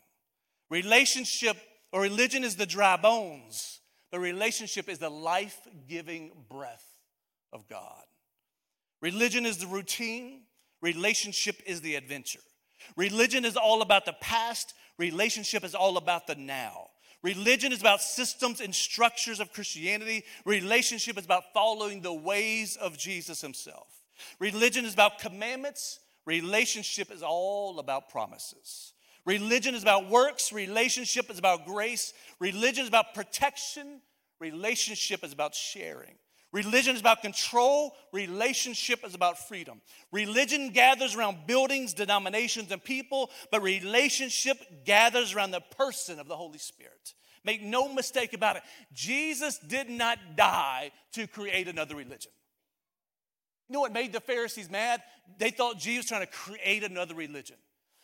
[0.71, 1.57] Relationship
[1.93, 6.87] or religion is the dry bones, but relationship is the life giving breath
[7.53, 8.05] of God.
[9.03, 10.43] Religion is the routine,
[10.81, 12.41] relationship is the adventure.
[12.97, 16.89] Religion is all about the past, relationship is all about the now.
[17.23, 22.97] Religion is about systems and structures of Christianity, relationship is about following the ways of
[22.97, 24.02] Jesus himself.
[24.39, 28.93] Religion is about commandments, relationship is all about promises.
[29.25, 32.13] Religion is about works, relationship is about grace.
[32.41, 34.01] Religion is about protection,
[34.41, 36.15] relationship is about sharing.
[36.53, 39.81] Religion is about control, relationship is about freedom.
[40.11, 46.37] Religion gathers around buildings, denominations, and people, but relationship gathers around the person of the
[46.37, 47.15] Holy Spirit.
[47.45, 52.31] Make no mistake about it, Jesus did not die to create another religion.
[53.73, 55.01] You know what made the Pharisees mad?
[55.39, 57.57] They thought Jesus was trying to create another religion.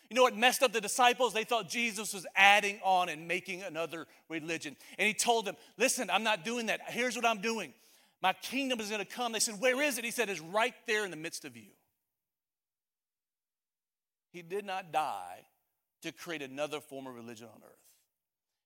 [0.08, 1.34] You know what messed up the disciples?
[1.34, 4.76] They thought Jesus was adding on and making another religion.
[4.98, 6.80] And he told them, Listen, I'm not doing that.
[6.86, 7.74] Here's what I'm doing.
[8.22, 9.32] My kingdom is going to come.
[9.32, 10.06] They said, Where is it?
[10.06, 11.68] He said, It's right there in the midst of you.
[14.32, 15.44] He did not die
[16.00, 17.94] to create another form of religion on earth.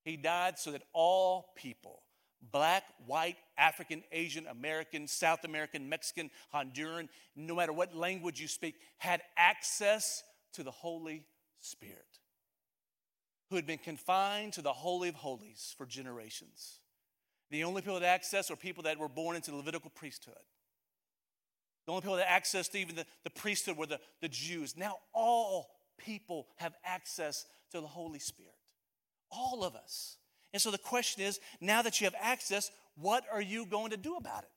[0.05, 2.02] He died so that all people,
[2.51, 8.75] black, white, African, Asian, American, South American, Mexican, Honduran, no matter what language you speak,
[8.99, 10.23] had access
[10.55, 11.25] to the Holy
[11.61, 12.19] Spirit,
[13.51, 16.79] who had been confined to the Holy of Holies for generations.
[17.51, 20.35] The only people that access were people that were born into the Levitical priesthood.
[21.87, 24.77] The only people that access to even the, the priesthood were the, the Jews.
[24.77, 28.55] Now all people have access to the Holy Spirit.
[29.31, 30.17] All of us.
[30.53, 33.97] And so the question is now that you have access, what are you going to
[33.97, 34.51] do about it?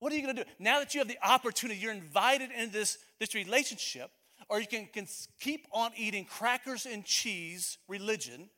[0.00, 0.50] What are you going to do?
[0.58, 4.10] Now that you have the opportunity, you're invited into this, this relationship,
[4.48, 5.06] or you can, can
[5.40, 8.48] keep on eating crackers and cheese religion,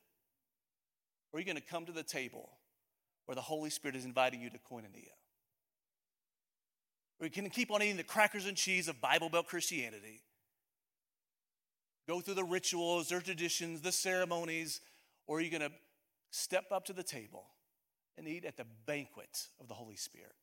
[1.33, 2.51] or you're going to come to the table
[3.27, 5.15] where the Holy Spirit is inviting you to koinonia?
[7.19, 10.23] Or you can keep on eating the crackers and cheese of Bible Belt Christianity,
[12.09, 14.81] go through the rituals, their traditions, the ceremonies,
[15.31, 15.71] or are you going to
[16.33, 17.47] step up to the table
[18.19, 20.35] and eat at the banquet of the Holy Spirit?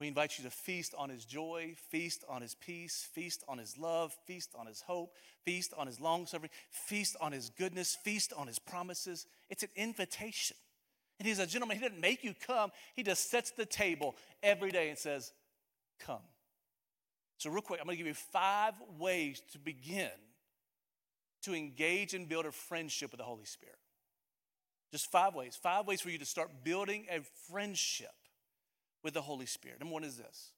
[0.00, 3.78] We invite you to feast on his joy, feast on his peace, feast on his
[3.78, 8.32] love, feast on his hope, feast on his long suffering, feast on his goodness, feast
[8.36, 9.28] on his promises.
[9.48, 10.56] It's an invitation.
[11.20, 11.76] And he's a gentleman.
[11.76, 15.32] He doesn't make you come, he just sets the table every day and says,
[16.00, 16.18] Come.
[17.38, 20.10] So, real quick, I'm going to give you five ways to begin
[21.42, 23.76] to engage and build a friendship with the Holy Spirit.
[24.94, 25.58] Just five ways.
[25.60, 27.18] Five ways for you to start building a
[27.50, 28.14] friendship
[29.02, 29.80] with the Holy Spirit.
[29.80, 30.52] Number one is this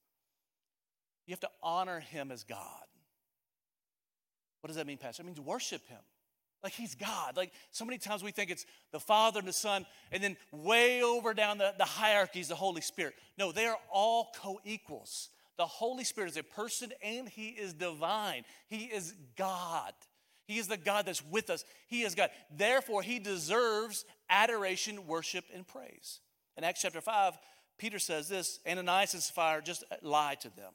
[1.27, 2.59] you have to honor Him as God.
[4.61, 5.22] What does that mean, Pastor?
[5.22, 6.01] It means worship Him.
[6.62, 7.35] Like He's God.
[7.35, 11.03] Like so many times we think it's the Father and the Son, and then way
[11.03, 13.14] over down the, the hierarchy is the Holy Spirit.
[13.38, 15.31] No, they are all co equals.
[15.57, 19.94] The Holy Spirit is a person and He is divine, He is God.
[20.47, 21.65] He is the God that's with us.
[21.89, 22.31] He is God.
[22.57, 26.21] Therefore, He deserves adoration, worship, and praise.
[26.57, 27.37] In Acts chapter 5,
[27.79, 30.73] Peter says this Ananias and Sapphira just lied to them.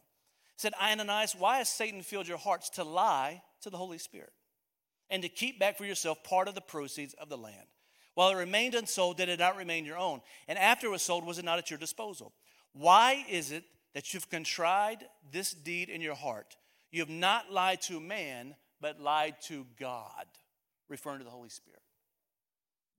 [0.56, 4.34] He said, Ananias, why has Satan filled your hearts to lie to the Holy Spirit
[5.10, 7.68] and to keep back for yourself part of the proceeds of the land?
[8.14, 10.22] While it remained unsold, did it not remain your own?
[10.48, 12.34] And after it was sold, was it not at your disposal?
[12.74, 16.58] Why is it that you've contrived this deed in your heart?
[16.92, 20.26] You have not lied to man, but lied to God,
[20.90, 21.82] referring to the Holy Spirit.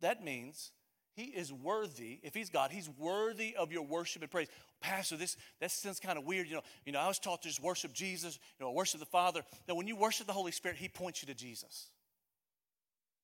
[0.00, 0.70] That means
[1.14, 4.48] he is worthy, if he's God, he's worthy of your worship and praise.
[4.80, 6.48] Pastor, this that sounds kind of weird.
[6.48, 9.06] You know, you know, I was taught to just worship Jesus, you know, worship the
[9.06, 9.42] Father.
[9.68, 11.88] Now, when you worship the Holy Spirit, he points you to Jesus.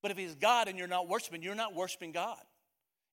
[0.03, 2.39] But if he's God and you're not worshiping, you're not worshiping God.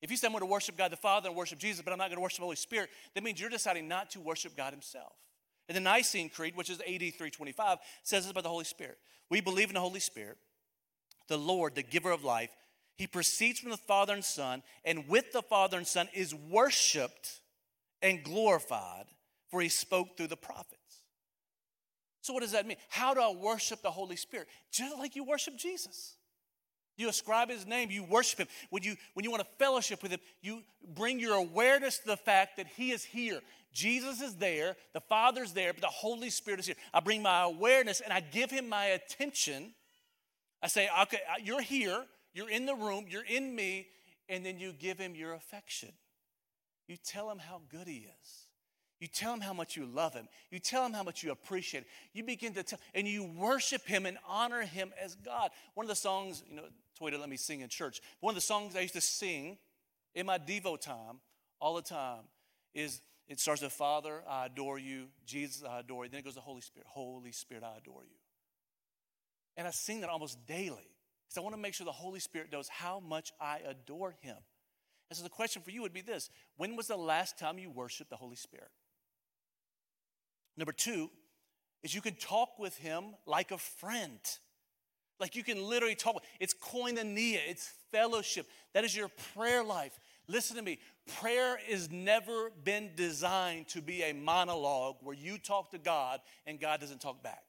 [0.01, 1.97] If you say I'm going to worship God the Father and worship Jesus, but I'm
[1.97, 4.73] not going to worship the Holy Spirit, that means you're deciding not to worship God
[4.73, 5.13] Himself.
[5.67, 8.97] And the Nicene Creed, which is AD 325, says this about the Holy Spirit.
[9.29, 10.37] We believe in the Holy Spirit,
[11.27, 12.51] the Lord, the giver of life,
[12.95, 17.41] he proceeds from the Father and Son, and with the Father and Son is worshiped
[18.01, 19.05] and glorified,
[19.49, 20.79] for he spoke through the prophets.
[22.21, 22.77] So, what does that mean?
[22.89, 24.47] How do I worship the Holy Spirit?
[24.71, 26.15] Just like you worship Jesus.
[26.97, 28.47] You ascribe his name, you worship him.
[28.69, 30.61] When you, when you want to fellowship with him, you
[30.95, 33.41] bring your awareness to the fact that he is here.
[33.73, 36.77] Jesus is there, the Father's there, but the Holy Spirit is here.
[36.93, 39.73] I bring my awareness and I give him my attention.
[40.63, 42.05] I say, okay, you're here.
[42.35, 43.87] You're in the room, you're in me,
[44.27, 45.93] and then you give him your affection.
[46.85, 48.47] You tell him how good he is.
[48.99, 50.27] You tell him how much you love him.
[50.51, 51.89] You tell him how much you appreciate him.
[52.13, 55.49] You begin to tell, and you worship him and honor him as God.
[55.75, 56.65] One of the songs, you know,
[56.97, 58.01] Toy to let me sing in church.
[58.19, 59.57] One of the songs I used to sing
[60.13, 61.19] in my Devo time
[61.59, 62.23] all the time
[62.73, 65.07] is it starts with Father, I adore you.
[65.25, 66.11] Jesus, I adore you.
[66.11, 66.87] Then it goes to Holy Spirit.
[66.87, 68.17] Holy Spirit, I adore you.
[69.57, 70.89] And I sing that almost daily.
[71.25, 74.37] Because I want to make sure the Holy Spirit knows how much I adore Him.
[75.09, 77.71] And so the question for you would be this When was the last time you
[77.71, 78.69] worshiped the Holy Spirit?
[80.57, 81.09] Number two
[81.83, 84.19] is you can talk with Him like a friend.
[85.19, 86.23] Like you can literally talk.
[86.39, 88.47] It's koinonia, it's fellowship.
[88.73, 89.97] That is your prayer life.
[90.27, 90.79] Listen to me.
[91.19, 96.59] Prayer has never been designed to be a monologue where you talk to God and
[96.59, 97.43] God doesn't talk back.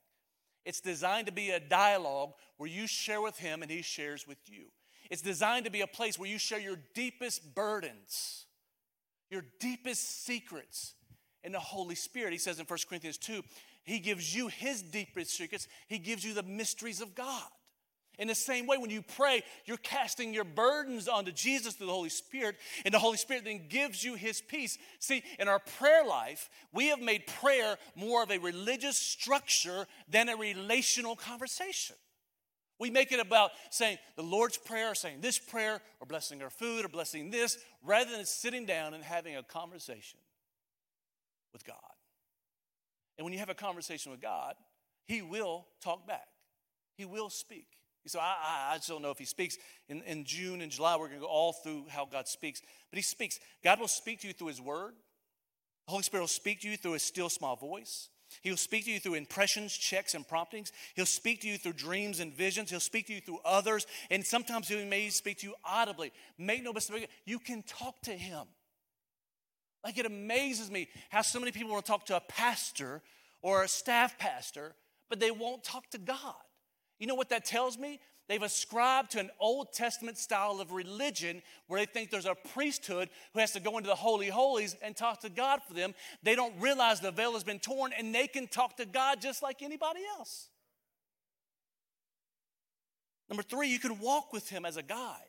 [0.64, 4.38] It's designed to be a dialogue where you share with him and he shares with
[4.46, 4.66] you.
[5.10, 8.46] It's designed to be a place where you share your deepest burdens,
[9.30, 10.94] your deepest secrets
[11.44, 12.32] in the Holy Spirit.
[12.32, 13.42] He says in 1 Corinthians 2,
[13.84, 17.48] he gives you his deepest secrets, he gives you the mysteries of God.
[18.18, 21.92] In the same way, when you pray, you're casting your burdens onto Jesus through the
[21.92, 24.78] Holy Spirit, and the Holy Spirit then gives you His peace.
[25.00, 30.30] See, in our prayer life, we have made prayer more of a religious structure than
[30.30, 31.96] a relational conversation.
[32.78, 36.50] We make it about saying the Lord's Prayer, or saying this prayer, or blessing our
[36.50, 40.20] food, or blessing this, rather than sitting down and having a conversation
[41.52, 41.76] with God.
[43.18, 44.54] And when you have a conversation with God,
[45.06, 46.28] He will talk back,
[46.96, 47.66] He will speak.
[48.06, 49.56] So I, I, just don't know if he speaks.
[49.88, 52.62] In, in June and July, we're going to go all through how God speaks.
[52.90, 53.40] But he speaks.
[53.64, 54.94] God will speak to you through his word.
[55.86, 58.08] The Holy Spirit will speak to you through a still small voice.
[58.42, 60.72] He'll speak to you through impressions, checks, and promptings.
[60.94, 62.70] He'll speak to you through dreams and visions.
[62.70, 63.86] He'll speak to you through others.
[64.10, 66.12] And sometimes he may speak to you audibly.
[66.38, 68.46] Make no mistake, you can talk to him.
[69.84, 73.02] Like it amazes me how so many people want to talk to a pastor
[73.42, 74.74] or a staff pastor,
[75.08, 76.34] but they won't talk to God.
[76.98, 78.00] You know what that tells me?
[78.28, 83.08] They've ascribed to an Old Testament style of religion where they think there's a priesthood
[83.32, 85.94] who has to go into the Holy Holies and talk to God for them.
[86.24, 89.42] They don't realize the veil has been torn and they can talk to God just
[89.42, 90.48] like anybody else.
[93.28, 95.20] Number three, you can walk with him as a guide.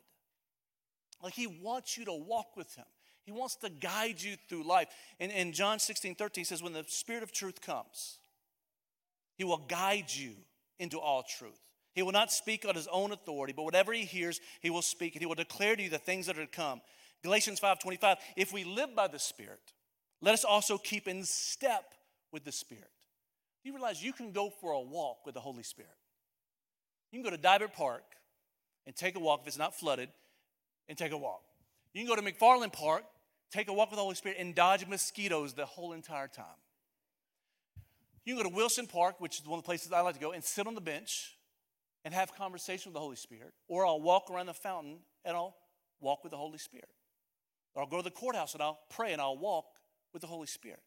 [1.22, 2.86] Like he wants you to walk with him.
[3.26, 4.88] He wants to guide you through life.
[5.20, 8.20] And in John 16, 13 says, When the Spirit of truth comes,
[9.36, 10.36] he will guide you
[10.80, 11.60] into all truth.
[11.94, 15.16] He will not speak on his own authority, but whatever he hears, he will speak,
[15.16, 16.82] and he will declare to you the things that are to come.
[17.24, 19.74] Galatians 5:25, if we live by the Spirit,
[20.22, 21.96] let us also keep in step
[22.32, 22.92] with the Spirit.
[23.64, 25.98] You realize you can go for a walk with the Holy Spirit.
[27.12, 28.04] You can go to Deibert Park
[28.86, 30.10] and take a walk if it's not flooded,
[30.88, 31.44] and take a walk.
[31.94, 33.04] You can go to McFarland Park,
[33.52, 36.46] take a walk with the Holy Spirit, and dodge mosquitoes the whole entire time.
[38.28, 40.20] You can go to Wilson Park, which is one of the places I like to
[40.20, 41.38] go, and sit on the bench
[42.04, 43.54] and have conversation with the Holy Spirit.
[43.70, 45.56] Or I'll walk around the fountain and I'll
[46.02, 46.90] walk with the Holy Spirit.
[47.74, 49.68] Or I'll go to the courthouse and I'll pray and I'll walk
[50.12, 50.82] with the Holy Spirit.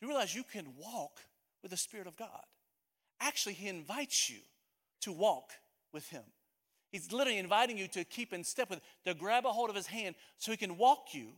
[0.00, 1.20] Do you realize you can walk
[1.60, 2.44] with the Spirit of God?
[3.20, 4.38] Actually, He invites you
[5.02, 5.50] to walk
[5.92, 6.24] with Him.
[6.92, 9.88] He's literally inviting you to keep in step with, to grab a hold of His
[9.88, 11.32] hand so He can walk you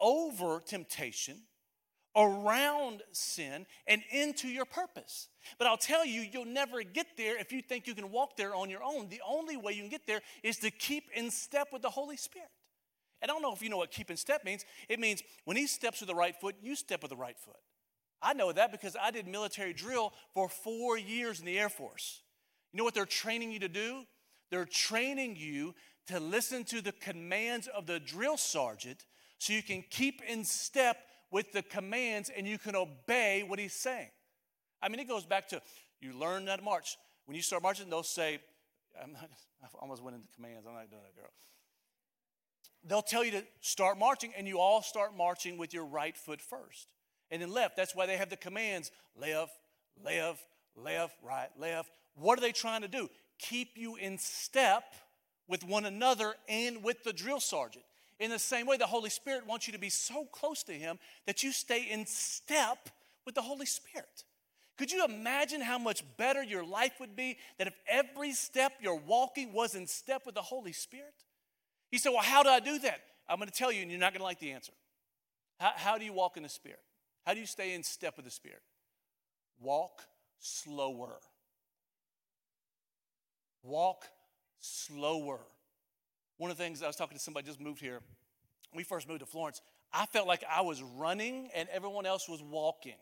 [0.00, 1.42] over temptation,
[2.16, 5.28] around sin, and into your purpose.
[5.58, 8.54] But I'll tell you, you'll never get there if you think you can walk there
[8.54, 9.08] on your own.
[9.08, 12.16] The only way you can get there is to keep in step with the Holy
[12.16, 12.48] Spirit.
[13.20, 14.64] And I don't know if you know what keep in step means.
[14.88, 17.56] It means when He steps with the right foot, you step with the right foot.
[18.22, 22.22] I know that because I did military drill for four years in the Air Force.
[22.72, 24.04] You know what they're training you to do?
[24.50, 25.74] They're training you
[26.06, 29.04] to listen to the commands of the drill sergeant
[29.38, 30.96] so you can keep in step
[31.34, 34.06] with the commands and you can obey what he's saying.
[34.80, 35.60] I mean, it goes back to
[36.00, 36.96] you learn that march.
[37.26, 38.38] When you start marching, they'll say,
[39.02, 39.28] I'm not,
[39.62, 40.64] I almost went into commands.
[40.64, 41.30] I'm not doing that, girl.
[42.86, 46.40] They'll tell you to start marching, and you all start marching with your right foot
[46.40, 46.86] first.
[47.32, 47.76] And then left.
[47.76, 49.58] That's why they have the commands left,
[50.04, 50.44] left,
[50.76, 51.90] left, right, left.
[52.14, 53.10] What are they trying to do?
[53.40, 54.84] Keep you in step
[55.48, 57.84] with one another and with the drill sergeant.
[58.20, 60.98] In the same way, the Holy Spirit wants you to be so close to Him
[61.26, 62.88] that you stay in step
[63.26, 64.24] with the Holy Spirit.
[64.76, 69.00] Could you imagine how much better your life would be that if every step you're
[69.06, 71.14] walking was in step with the Holy Spirit?
[71.92, 73.00] You say, Well, how do I do that?
[73.28, 74.72] I'm going to tell you, and you're not going to like the answer.
[75.58, 76.80] How, how do you walk in the Spirit?
[77.24, 78.62] How do you stay in step with the Spirit?
[79.60, 80.02] Walk
[80.38, 81.16] slower.
[83.62, 84.04] Walk
[84.60, 85.40] slower.
[86.38, 88.00] One of the things I was talking to somebody just moved here.
[88.74, 89.60] We first moved to Florence.
[89.92, 92.96] I felt like I was running and everyone else was walking.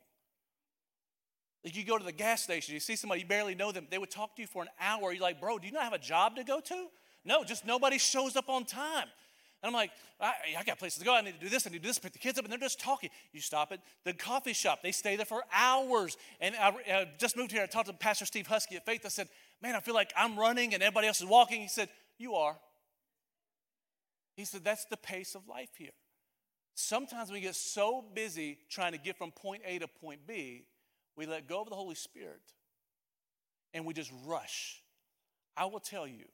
[1.64, 3.98] Like you go to the gas station, you see somebody, you barely know them, they
[3.98, 5.12] would talk to you for an hour.
[5.12, 6.86] You're like, bro, do you not have a job to go to?
[7.24, 9.06] No, just nobody shows up on time.
[9.62, 11.14] And I'm like, I, I, got places to go.
[11.14, 11.64] I need to do this.
[11.66, 11.98] I need to do this.
[12.00, 13.10] Pick the kids up, and they're just talking.
[13.32, 14.80] You stop at the coffee shop.
[14.82, 16.16] They stay there for hours.
[16.40, 17.62] And I, I just moved here.
[17.62, 19.02] I talked to Pastor Steve Husky at Faith.
[19.04, 19.28] I said,
[19.62, 21.60] man, I feel like I'm running and everybody else is walking.
[21.60, 22.56] He said, you are.
[24.34, 25.90] He said, that's the pace of life here.
[26.74, 30.64] Sometimes we get so busy trying to get from point A to point B,
[31.16, 32.40] we let go of the Holy Spirit
[33.74, 34.82] and we just rush.
[35.56, 36.24] I will tell you,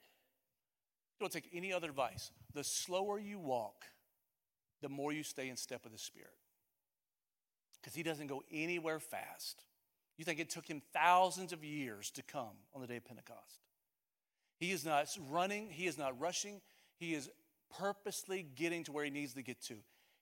[1.19, 2.31] don't take any other advice.
[2.53, 3.83] The slower you walk,
[4.81, 6.31] the more you stay in step with the Spirit.
[7.79, 9.65] Because He doesn't go anywhere fast.
[10.17, 13.65] You think it took Him thousands of years to come on the day of Pentecost.
[14.57, 16.61] He is not running, He is not rushing,
[16.97, 17.29] He is
[17.77, 19.75] purposely getting to where He needs to get to.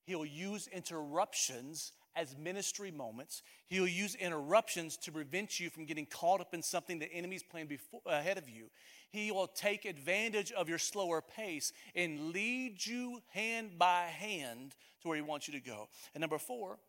[0.06, 3.44] He'll use interruptions as ministry moments.
[3.68, 7.70] He'll use interruptions to prevent you from getting caught up in something the enemy's planned
[7.70, 8.70] before, ahead of you.
[9.12, 15.10] He will take advantage of your slower pace and lead you hand by hand to
[15.10, 15.90] where He wants you to go.
[16.14, 16.80] And number four,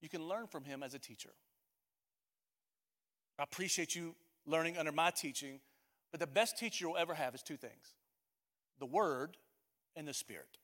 [0.00, 1.30] you can learn from Him as a teacher.
[3.38, 4.14] I appreciate you
[4.46, 5.60] learning under my teaching,
[6.10, 7.94] but the best teacher you'll ever have is two things
[8.78, 9.36] the Word
[9.96, 10.58] and the Spirit.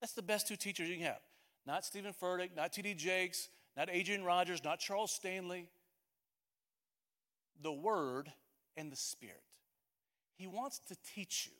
[0.00, 1.20] That's the best two teachers you can have.
[1.66, 2.94] Not Stephen Furtick, not T.D.
[2.94, 5.68] Jakes, not Adrian Rogers, not Charles Stanley.
[7.62, 8.32] The Word
[8.76, 9.42] and the Spirit.
[10.36, 11.56] He wants to teach you,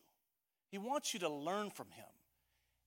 [0.71, 2.07] He wants you to learn from Him.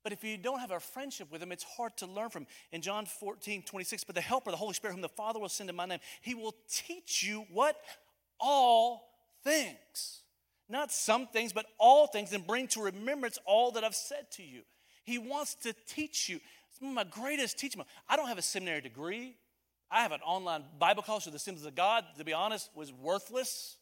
[0.04, 2.46] But if you don't have a friendship with Him, it's hard to learn from.
[2.72, 5.70] In John 14, 26, but the Helper, the Holy Spirit, whom the Father will send
[5.70, 7.78] in my name, He will teach you what?
[8.40, 9.08] All
[9.44, 10.23] things.
[10.70, 14.44] Not some things, but all things, and bring to remembrance all that I've said to
[14.44, 14.62] you.
[15.04, 16.40] He wants to teach you.
[16.82, 17.82] My greatest teaching.
[18.10, 19.36] I don't have a seminary degree.
[19.92, 22.92] I have an online Bible college for the Assemblies of God, to be honest, was
[22.92, 23.78] worthless.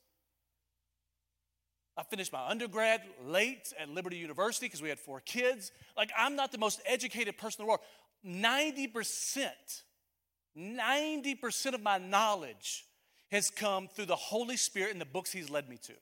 [1.98, 5.72] I finished my undergrad late at Liberty University because we had four kids.
[5.96, 7.82] Like, I'm not the most educated person in the world.
[8.26, 9.50] 90%,
[10.58, 12.86] 90% of my knowledge
[13.32, 15.94] has come through the Holy Spirit and the books He's led me to.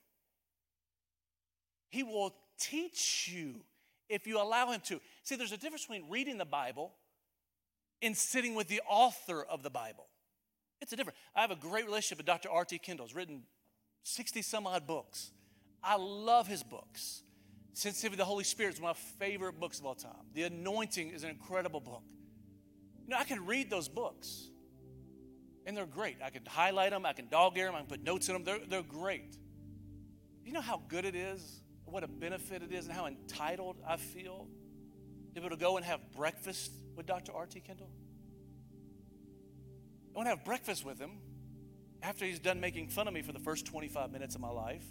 [1.89, 3.61] He will teach you
[4.07, 4.99] if you allow Him to.
[5.23, 6.93] See, there's a difference between reading the Bible
[8.01, 10.07] and sitting with the author of the Bible.
[10.81, 11.17] It's a different.
[11.35, 12.49] I have a great relationship with Dr.
[12.49, 12.79] R.T.
[12.79, 13.05] Kendall.
[13.05, 13.43] He's written
[14.03, 15.31] 60 some odd books.
[15.83, 17.23] I love his books.
[17.73, 20.11] Sensitivity to the Holy Spirit is one of my favorite books of all time.
[20.33, 22.03] The Anointing is an incredible book.
[23.05, 24.49] You know, I can read those books,
[25.65, 26.17] and they're great.
[26.23, 28.43] I can highlight them, I can dog ear them, I can put notes in them.
[28.43, 29.37] They're, they're great.
[30.43, 33.97] You know how good it is, what a benefit it is, and how entitled I
[33.97, 34.47] feel
[35.33, 37.31] to be able to go and have breakfast with Dr.
[37.33, 37.59] R.T.
[37.61, 37.89] Kendall?
[40.13, 41.19] I want to have breakfast with him
[42.01, 44.85] after he's done making fun of me for the first 25 minutes of my life.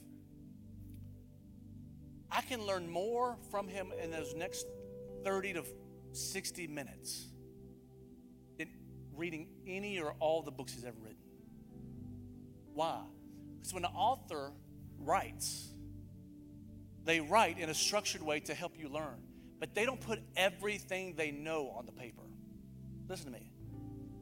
[2.31, 4.67] I can learn more from him in those next
[5.25, 5.65] 30 to
[6.13, 7.27] 60 minutes
[8.59, 8.69] than
[9.17, 11.17] reading any or all the books he's ever written.
[12.75, 13.01] Why?
[13.57, 14.53] Because when an author
[14.99, 15.69] writes,
[17.09, 19.23] they write in a structured way to help you learn,
[19.59, 22.21] but they don't put everything they know on the paper.
[23.09, 23.51] Listen to me.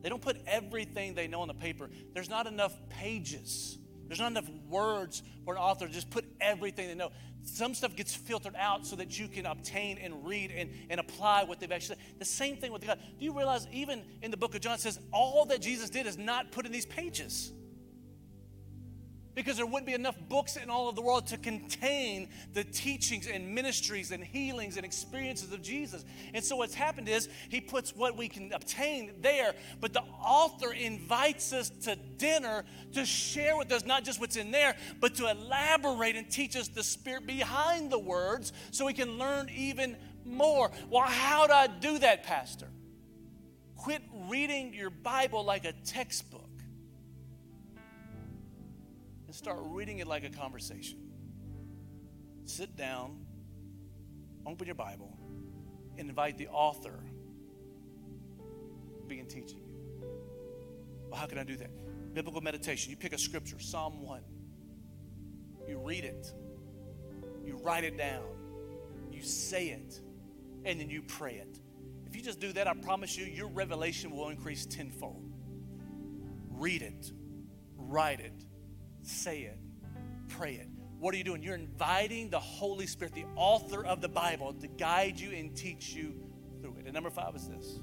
[0.03, 1.91] They don't put everything they know on the paper.
[2.14, 3.76] There's not enough pages.
[4.07, 7.11] There's not enough words for an author to just put everything they know.
[7.43, 11.43] Some stuff gets filtered out so that you can obtain and read and, and apply
[11.43, 12.18] what they've actually said.
[12.20, 13.01] The same thing with God.
[13.18, 16.07] Do you realize even in the book of John it says all that Jesus did
[16.07, 17.51] is not put in these pages?
[19.37, 23.28] Because there wouldn't be enough books in all of the world to contain the teachings
[23.28, 26.07] and ministries and healings and experiences of Jesus.
[26.32, 30.72] And so what's happened is he puts what we can obtain there, but the author
[30.72, 32.64] invites us to dinner
[32.95, 36.68] to share with us not just what's in there, but to elaborate and teach us
[36.68, 40.70] the spirit behind the words so we can learn even more.
[40.89, 42.68] Well, how do I do that, Pastor?
[43.76, 46.45] Quit reading your Bible like a textbook
[49.37, 50.99] start reading it like a conversation.
[52.47, 53.18] Sit down,
[54.47, 55.14] open your Bible,
[55.99, 57.05] and invite the author
[58.39, 60.07] to begin teaching you.
[61.11, 61.70] Well, how can I do that?
[62.14, 62.91] Biblical meditation.
[62.91, 64.22] You pick a scripture, Psalm 1.
[65.68, 66.32] You read it,
[67.45, 68.24] you write it down,
[69.12, 70.01] you say it,
[70.64, 71.61] and then you pray it.
[72.07, 75.30] If you just do that, I promise you, your revelation will increase tenfold.
[76.53, 77.12] Read it,
[77.76, 78.45] write it,
[79.09, 79.59] say it,
[80.28, 80.68] pray it.
[80.98, 81.42] What are you doing?
[81.42, 85.92] You're inviting the Holy Spirit, the author of the Bible, to guide you and teach
[85.92, 86.14] you
[86.61, 86.84] through it.
[86.84, 87.80] And number five is this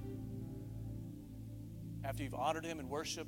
[2.03, 3.27] after you've honored Him in worship,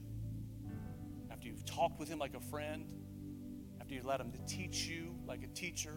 [1.31, 2.91] after you've talked with Him like a friend,
[3.79, 5.93] after you've allowed Him to teach you like a teacher,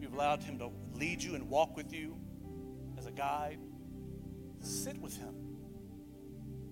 [0.00, 2.16] you've allowed Him to lead you and walk with you
[2.96, 3.58] as a guide,
[4.60, 5.34] sit with Him.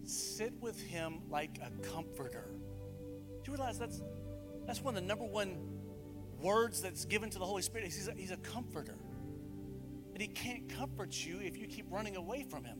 [0.04, 2.48] Sit with Him like a comforter.
[3.42, 4.00] Do you realize that's
[4.66, 5.56] that's one of the number one
[6.40, 7.84] words that's given to the Holy Spirit.
[7.84, 8.96] He's a, he's a comforter.
[10.12, 12.78] But he can't comfort you if you keep running away from him.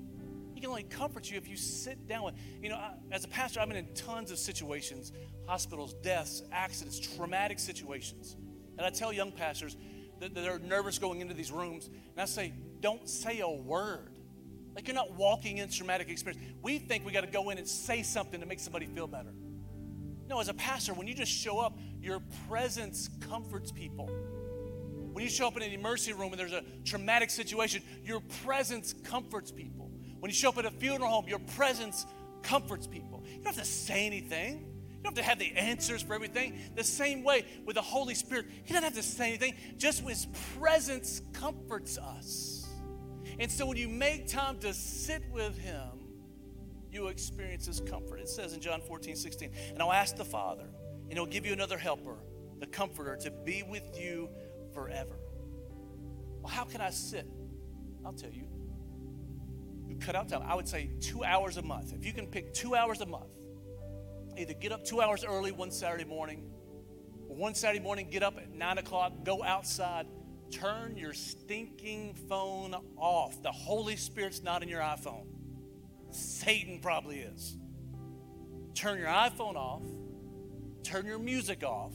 [0.55, 2.35] He can only comfort you if you sit down with.
[2.63, 5.13] You know, I, as a pastor, I've been in tons of situations
[5.47, 8.37] hospitals, deaths, accidents, traumatic situations.
[8.79, 9.77] And I tell young pastors
[10.21, 14.19] that, that they're nervous going into these rooms, and I say, don't say a word.
[14.75, 16.43] Like you're not walking in traumatic experience.
[16.63, 19.33] We think we got to go in and say something to make somebody feel better.
[20.29, 24.07] No, as a pastor, when you just show up, your presence comforts people.
[25.13, 28.93] When you show up in an emergency room and there's a traumatic situation, your presence
[28.93, 29.91] comforts people.
[30.19, 32.07] When you show up at a funeral home, your presence
[32.43, 33.25] comforts people.
[33.27, 34.73] You don't have to say anything.
[34.99, 36.59] You don't have to have the answers for everything.
[36.75, 40.27] The same way with the Holy Spirit, He doesn't have to say anything, just His
[40.59, 42.67] presence comforts us.
[43.39, 46.06] And so when you make time to sit with Him,
[46.97, 48.21] you experience His comfort.
[48.21, 50.67] It says in John 14, 16, and I'll ask the Father,
[51.09, 52.17] and He'll give you another helper,
[52.59, 54.31] the Comforter, to be with you
[54.73, 55.17] forever.
[56.41, 57.27] Well, how can I sit?
[58.05, 58.49] I'll tell you.
[59.87, 60.43] You cut out time.
[60.45, 61.93] I would say two hours a month.
[61.93, 63.31] If you can pick two hours a month,
[64.37, 66.51] either get up two hours early one Saturday morning,
[67.29, 70.07] or one Saturday morning, get up at nine o'clock, go outside,
[70.51, 73.43] turn your stinking phone off.
[73.43, 75.27] The Holy Spirit's not in your iPhone.
[76.11, 77.57] Satan probably is.
[78.75, 79.83] Turn your iPhone off,
[80.83, 81.95] turn your music off,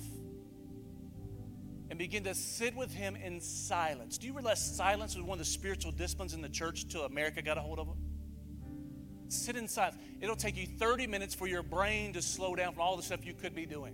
[1.90, 4.18] and begin to sit with Him in silence.
[4.18, 7.42] Do you realize silence was one of the spiritual disciplines in the church till America
[7.42, 9.32] got a hold of it?
[9.32, 9.98] Sit in silence.
[10.20, 13.26] It'll take you 30 minutes for your brain to slow down from all the stuff
[13.26, 13.94] you could be doing.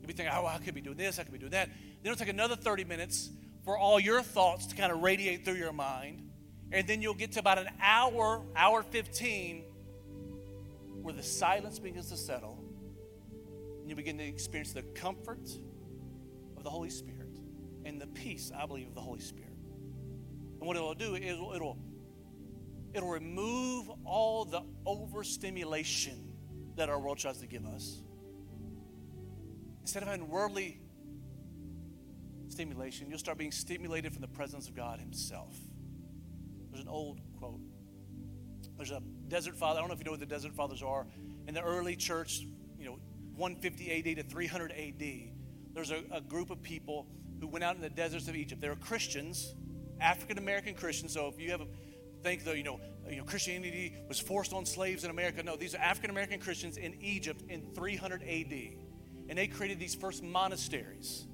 [0.00, 1.68] You'll be thinking, oh, I could be doing this, I could be doing that.
[2.02, 3.30] Then it'll take another 30 minutes
[3.64, 6.22] for all your thoughts to kind of radiate through your mind.
[6.72, 9.62] And then you'll get to about an hour, hour 15,
[11.02, 12.58] where the silence begins to settle.
[13.80, 15.46] And you begin to experience the comfort
[16.56, 17.20] of the Holy Spirit.
[17.84, 19.52] and the peace, I believe, of the Holy Spirit.
[20.58, 21.78] And what it'll do is it'll,
[22.94, 26.32] it'll, remove all the overstimulation
[26.76, 28.00] that our world tries to give us.
[29.82, 30.80] Instead of having worldly
[32.48, 35.54] stimulation, you'll start being stimulated from the presence of God Himself.
[36.74, 37.60] There's an old quote.
[38.76, 39.78] There's a desert father.
[39.78, 41.06] I don't know if you know what the desert fathers are.
[41.46, 42.98] In the early church, you know,
[43.36, 45.04] 150 AD to 300 AD,
[45.72, 47.06] there's a, a group of people
[47.40, 48.60] who went out in the deserts of Egypt.
[48.60, 49.54] They were Christians,
[50.00, 51.12] African American Christians.
[51.12, 51.66] So if you have a
[52.24, 55.76] think that you know, you know Christianity was forced on slaves in America, no, these
[55.76, 58.52] are African American Christians in Egypt in 300 AD,
[59.28, 61.24] and they created these first monasteries.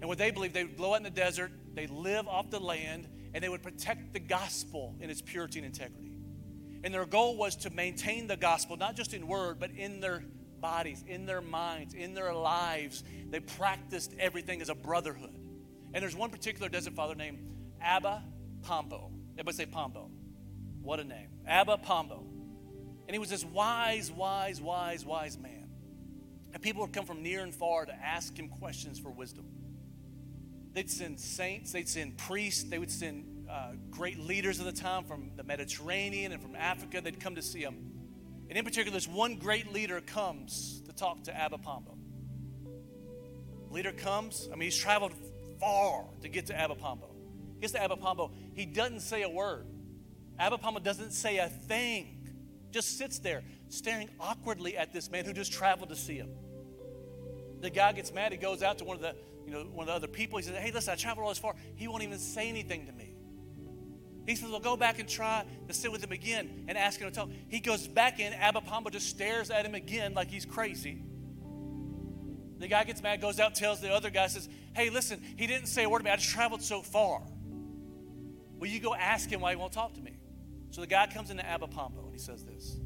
[0.00, 2.60] And what they believed, they would go out in the desert, they live off the
[2.60, 6.12] land, and they would protect the gospel in its purity and integrity.
[6.84, 10.22] And their goal was to maintain the gospel, not just in word, but in their
[10.60, 13.02] bodies, in their minds, in their lives.
[13.28, 15.34] They practiced everything as a brotherhood.
[15.92, 17.38] And there's one particular desert father named
[17.80, 18.22] Abba
[18.62, 19.10] Pombo.
[19.32, 20.10] Everybody say Pombo.
[20.80, 21.28] What a name.
[21.46, 22.24] Abba Pombo.
[23.06, 25.68] And he was this wise, wise, wise, wise man.
[26.52, 29.46] And people would come from near and far to ask him questions for wisdom.
[30.74, 35.04] They'd send saints, they'd send priests, they would send uh, great leaders of the time
[35.04, 37.00] from the Mediterranean and from Africa.
[37.00, 37.76] They'd come to see him.
[38.48, 41.96] And in particular, this one great leader comes to talk to Abba Pombo.
[43.70, 45.12] Leader comes, I mean, he's traveled
[45.60, 46.74] far to get to Abba.
[46.74, 49.66] He gets to Abba Pombo, he doesn't say a word.
[50.38, 52.28] Abba Pombo doesn't say a thing,
[52.72, 56.30] just sits there staring awkwardly at this man who just traveled to see him.
[57.60, 58.32] The guy gets mad.
[58.32, 59.14] He goes out to one of the
[59.46, 60.38] you know, one of the other people.
[60.38, 61.54] He says, Hey, listen, I traveled all this far.
[61.76, 63.14] He won't even say anything to me.
[64.26, 67.08] He says, Well, go back and try to sit with him again and ask him
[67.08, 67.28] to talk.
[67.48, 68.32] He goes back in.
[68.32, 71.02] Abba Pombo just stares at him again like he's crazy.
[72.58, 75.66] The guy gets mad, goes out, tells the other guy, says, Hey, listen, he didn't
[75.66, 76.10] say a word to me.
[76.10, 77.22] I just traveled so far.
[78.58, 80.16] Will you go ask him why he won't talk to me?
[80.70, 82.76] So the guy comes into Abba Pombo and he says this.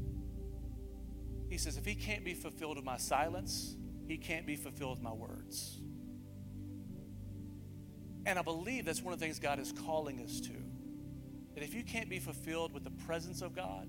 [1.49, 3.75] He says, If he can't be fulfilled with my silence,
[4.07, 5.79] he can't be fulfilled with my words.
[8.25, 10.53] And I believe that's one of the things God is calling us to.
[11.55, 13.87] That if you can't be fulfilled with the presence of God,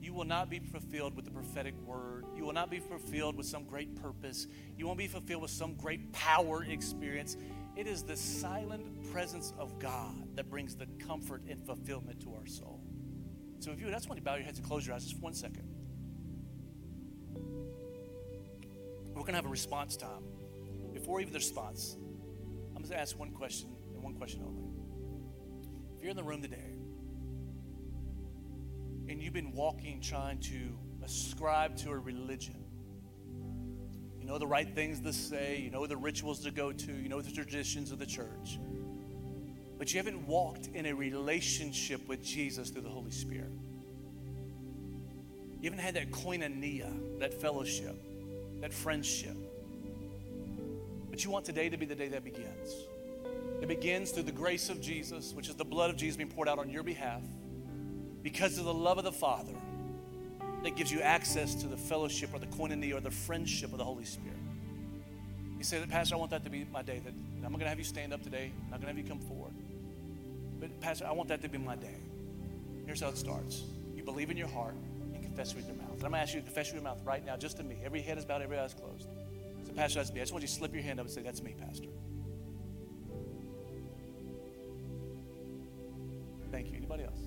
[0.00, 2.24] you will not be fulfilled with the prophetic word.
[2.34, 4.46] You will not be fulfilled with some great purpose.
[4.78, 7.36] You won't be fulfilled with some great power experience.
[7.76, 12.46] It is the silent presence of God that brings the comfort and fulfillment to our
[12.46, 12.80] soul.
[13.58, 15.22] So if you, that's when you bow your heads and close your eyes just for
[15.22, 15.68] one second.
[19.08, 20.24] We're going to have a response time.
[20.94, 21.96] Before even the response,
[22.80, 24.62] I'm going to ask one question and one question only.
[25.98, 26.72] If you're in the room today
[29.06, 32.64] and you've been walking trying to ascribe to a religion,
[34.18, 37.10] you know the right things to say, you know the rituals to go to, you
[37.10, 38.58] know the traditions of the church,
[39.76, 43.52] but you haven't walked in a relationship with Jesus through the Holy Spirit.
[45.60, 48.02] You haven't had that koinonia, that fellowship,
[48.62, 49.36] that friendship.
[51.24, 52.74] You want today to be the day that begins.
[53.60, 56.48] It begins through the grace of Jesus, which is the blood of Jesus being poured
[56.48, 57.22] out on your behalf,
[58.22, 59.54] because of the love of the Father
[60.62, 63.84] that gives you access to the fellowship or the koinonia or the friendship of the
[63.84, 64.38] Holy Spirit.
[65.58, 67.00] You say that, Pastor, I want that to be my day.
[67.04, 67.12] That
[67.44, 68.50] I'm going to have you stand up today.
[68.64, 69.52] I'm not going to have you come forward.
[70.58, 71.96] But, Pastor, I want that to be my day.
[72.86, 73.64] Here's how it starts
[73.94, 74.74] you believe in your heart
[75.12, 75.92] and confess with your mouth.
[75.92, 77.62] And I'm going to ask you to confess with your mouth right now, just to
[77.62, 77.76] me.
[77.84, 79.06] Every head is bowed, every eye is closed.
[79.74, 80.20] Pastor, that's me.
[80.20, 81.88] I just want you to slip your hand up and say, That's me, Pastor.
[86.50, 86.76] Thank you.
[86.76, 87.20] Anybody else?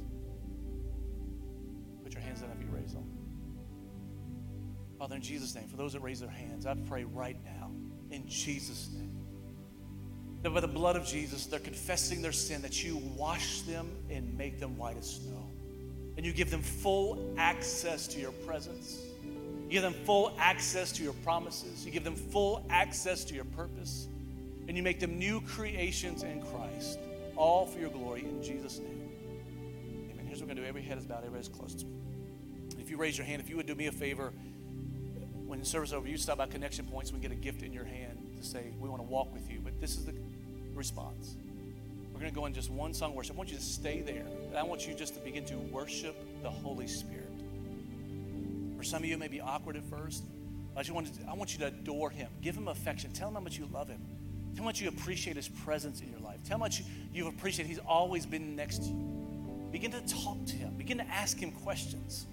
[2.04, 3.06] Put your hands down if you raise them.
[5.00, 7.72] Father, in Jesus' name, for those that raise their hands, I pray right now,
[8.12, 9.12] in Jesus' name,
[10.42, 14.38] that by the blood of Jesus, they're confessing their sin, that you wash them and
[14.38, 15.50] make them white as snow.
[16.18, 19.00] And you give them full access to your presence.
[19.74, 21.84] You give them full access to your promises.
[21.84, 24.08] You give them full access to your purpose.
[24.68, 27.00] And you make them new creations in Christ,
[27.36, 29.10] all for your glory in Jesus' name.
[30.12, 30.28] Amen.
[30.28, 31.88] Here's what we're going to do every head is bowed, every head is closed.
[32.80, 34.32] If you raise your hand, if you would do me a favor,
[35.48, 37.74] when the service is over, you stop by Connection Points, we get a gift in
[37.74, 39.60] your hand to say, We want to walk with you.
[39.64, 40.14] But this is the
[40.76, 41.36] response.
[42.14, 43.36] We're going to go in just one song worship.
[43.36, 44.28] I want you to stay there.
[44.50, 47.23] And I want you just to begin to worship the Holy Spirit.
[48.84, 50.26] For some of you, it may be awkward at first.
[50.76, 52.28] I just want, to, I want you to adore him.
[52.42, 53.14] Give him affection.
[53.14, 54.02] Tell him how much you love him.
[54.02, 56.44] Tell him how much you appreciate his presence in your life.
[56.44, 59.70] Tell him how much you, appreciate he's always been next to you.
[59.72, 60.74] Begin to talk to him.
[60.76, 62.26] Begin to ask him questions.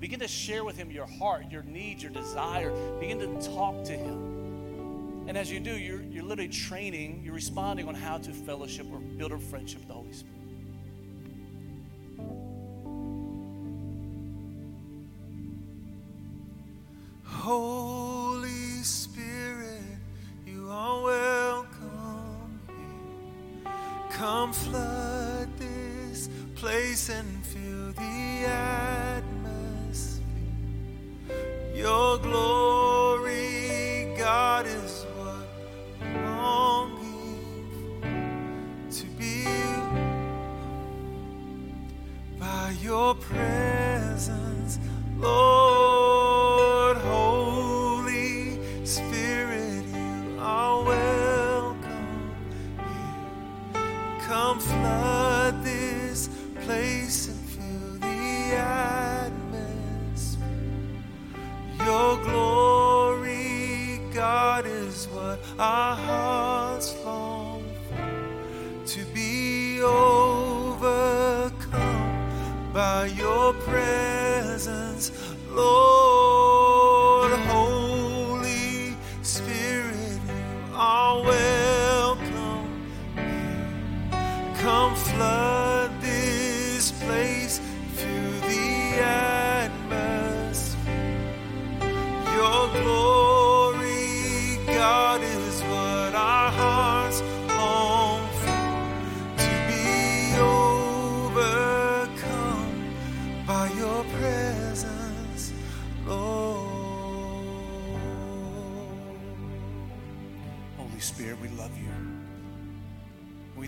[0.00, 2.72] Begin to share with him your heart, your needs, your desire.
[2.98, 5.28] Begin to talk to him.
[5.28, 8.98] And as you do, you're, you're literally training, you're responding on how to fellowship or
[8.98, 10.41] build a friendship with the Holy Spirit.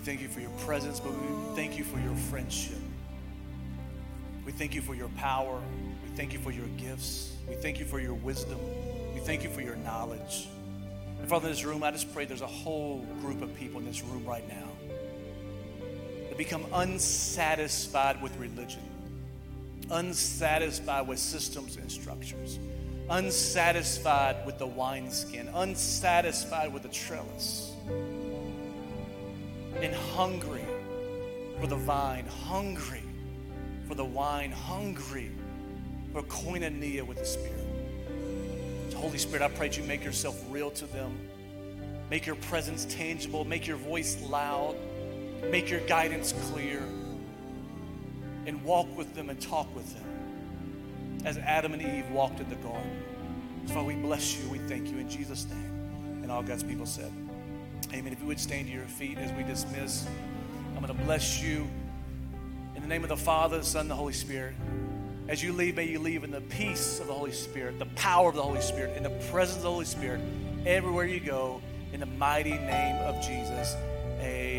[0.05, 2.77] Thank you for your presence, but we thank you for your friendship.
[4.45, 5.59] We thank you for your power.
[6.03, 7.35] We thank you for your gifts.
[7.49, 8.59] We thank you for your wisdom.
[9.15, 10.47] We thank you for your knowledge.
[11.19, 13.85] And Father, in this room, I just pray there's a whole group of people in
[13.87, 14.67] this room right now
[16.29, 18.83] that become unsatisfied with religion,
[19.89, 22.59] unsatisfied with systems and structures,
[23.09, 27.74] unsatisfied with the wineskin, unsatisfied with the trellis
[29.81, 30.65] and hungry
[31.59, 33.03] for the vine, hungry
[33.87, 35.31] for the wine, hungry
[36.11, 37.67] for koinonia with the Spirit.
[38.89, 41.17] So Holy Spirit, I pray that you make yourself real to them.
[42.09, 43.45] Make your presence tangible.
[43.45, 44.75] Make your voice loud.
[45.49, 46.81] Make your guidance clear.
[48.45, 50.05] And walk with them and talk with them
[51.25, 53.03] as Adam and Eve walked in the garden.
[53.65, 54.47] So Father, we bless you.
[54.49, 56.21] We thank you in Jesus' name.
[56.21, 57.11] And all God's people said,
[57.95, 58.11] Amen.
[58.11, 60.05] If you would stand to your feet as we dismiss,
[60.75, 61.65] I'm going to bless you
[62.75, 64.53] in the name of the Father, the Son, and the Holy Spirit.
[65.29, 68.27] As you leave, may you leave in the peace of the Holy Spirit, the power
[68.27, 70.19] of the Holy Spirit, in the presence of the Holy Spirit,
[70.65, 71.61] everywhere you go,
[71.93, 73.77] in the mighty name of Jesus.
[74.19, 74.54] Amen.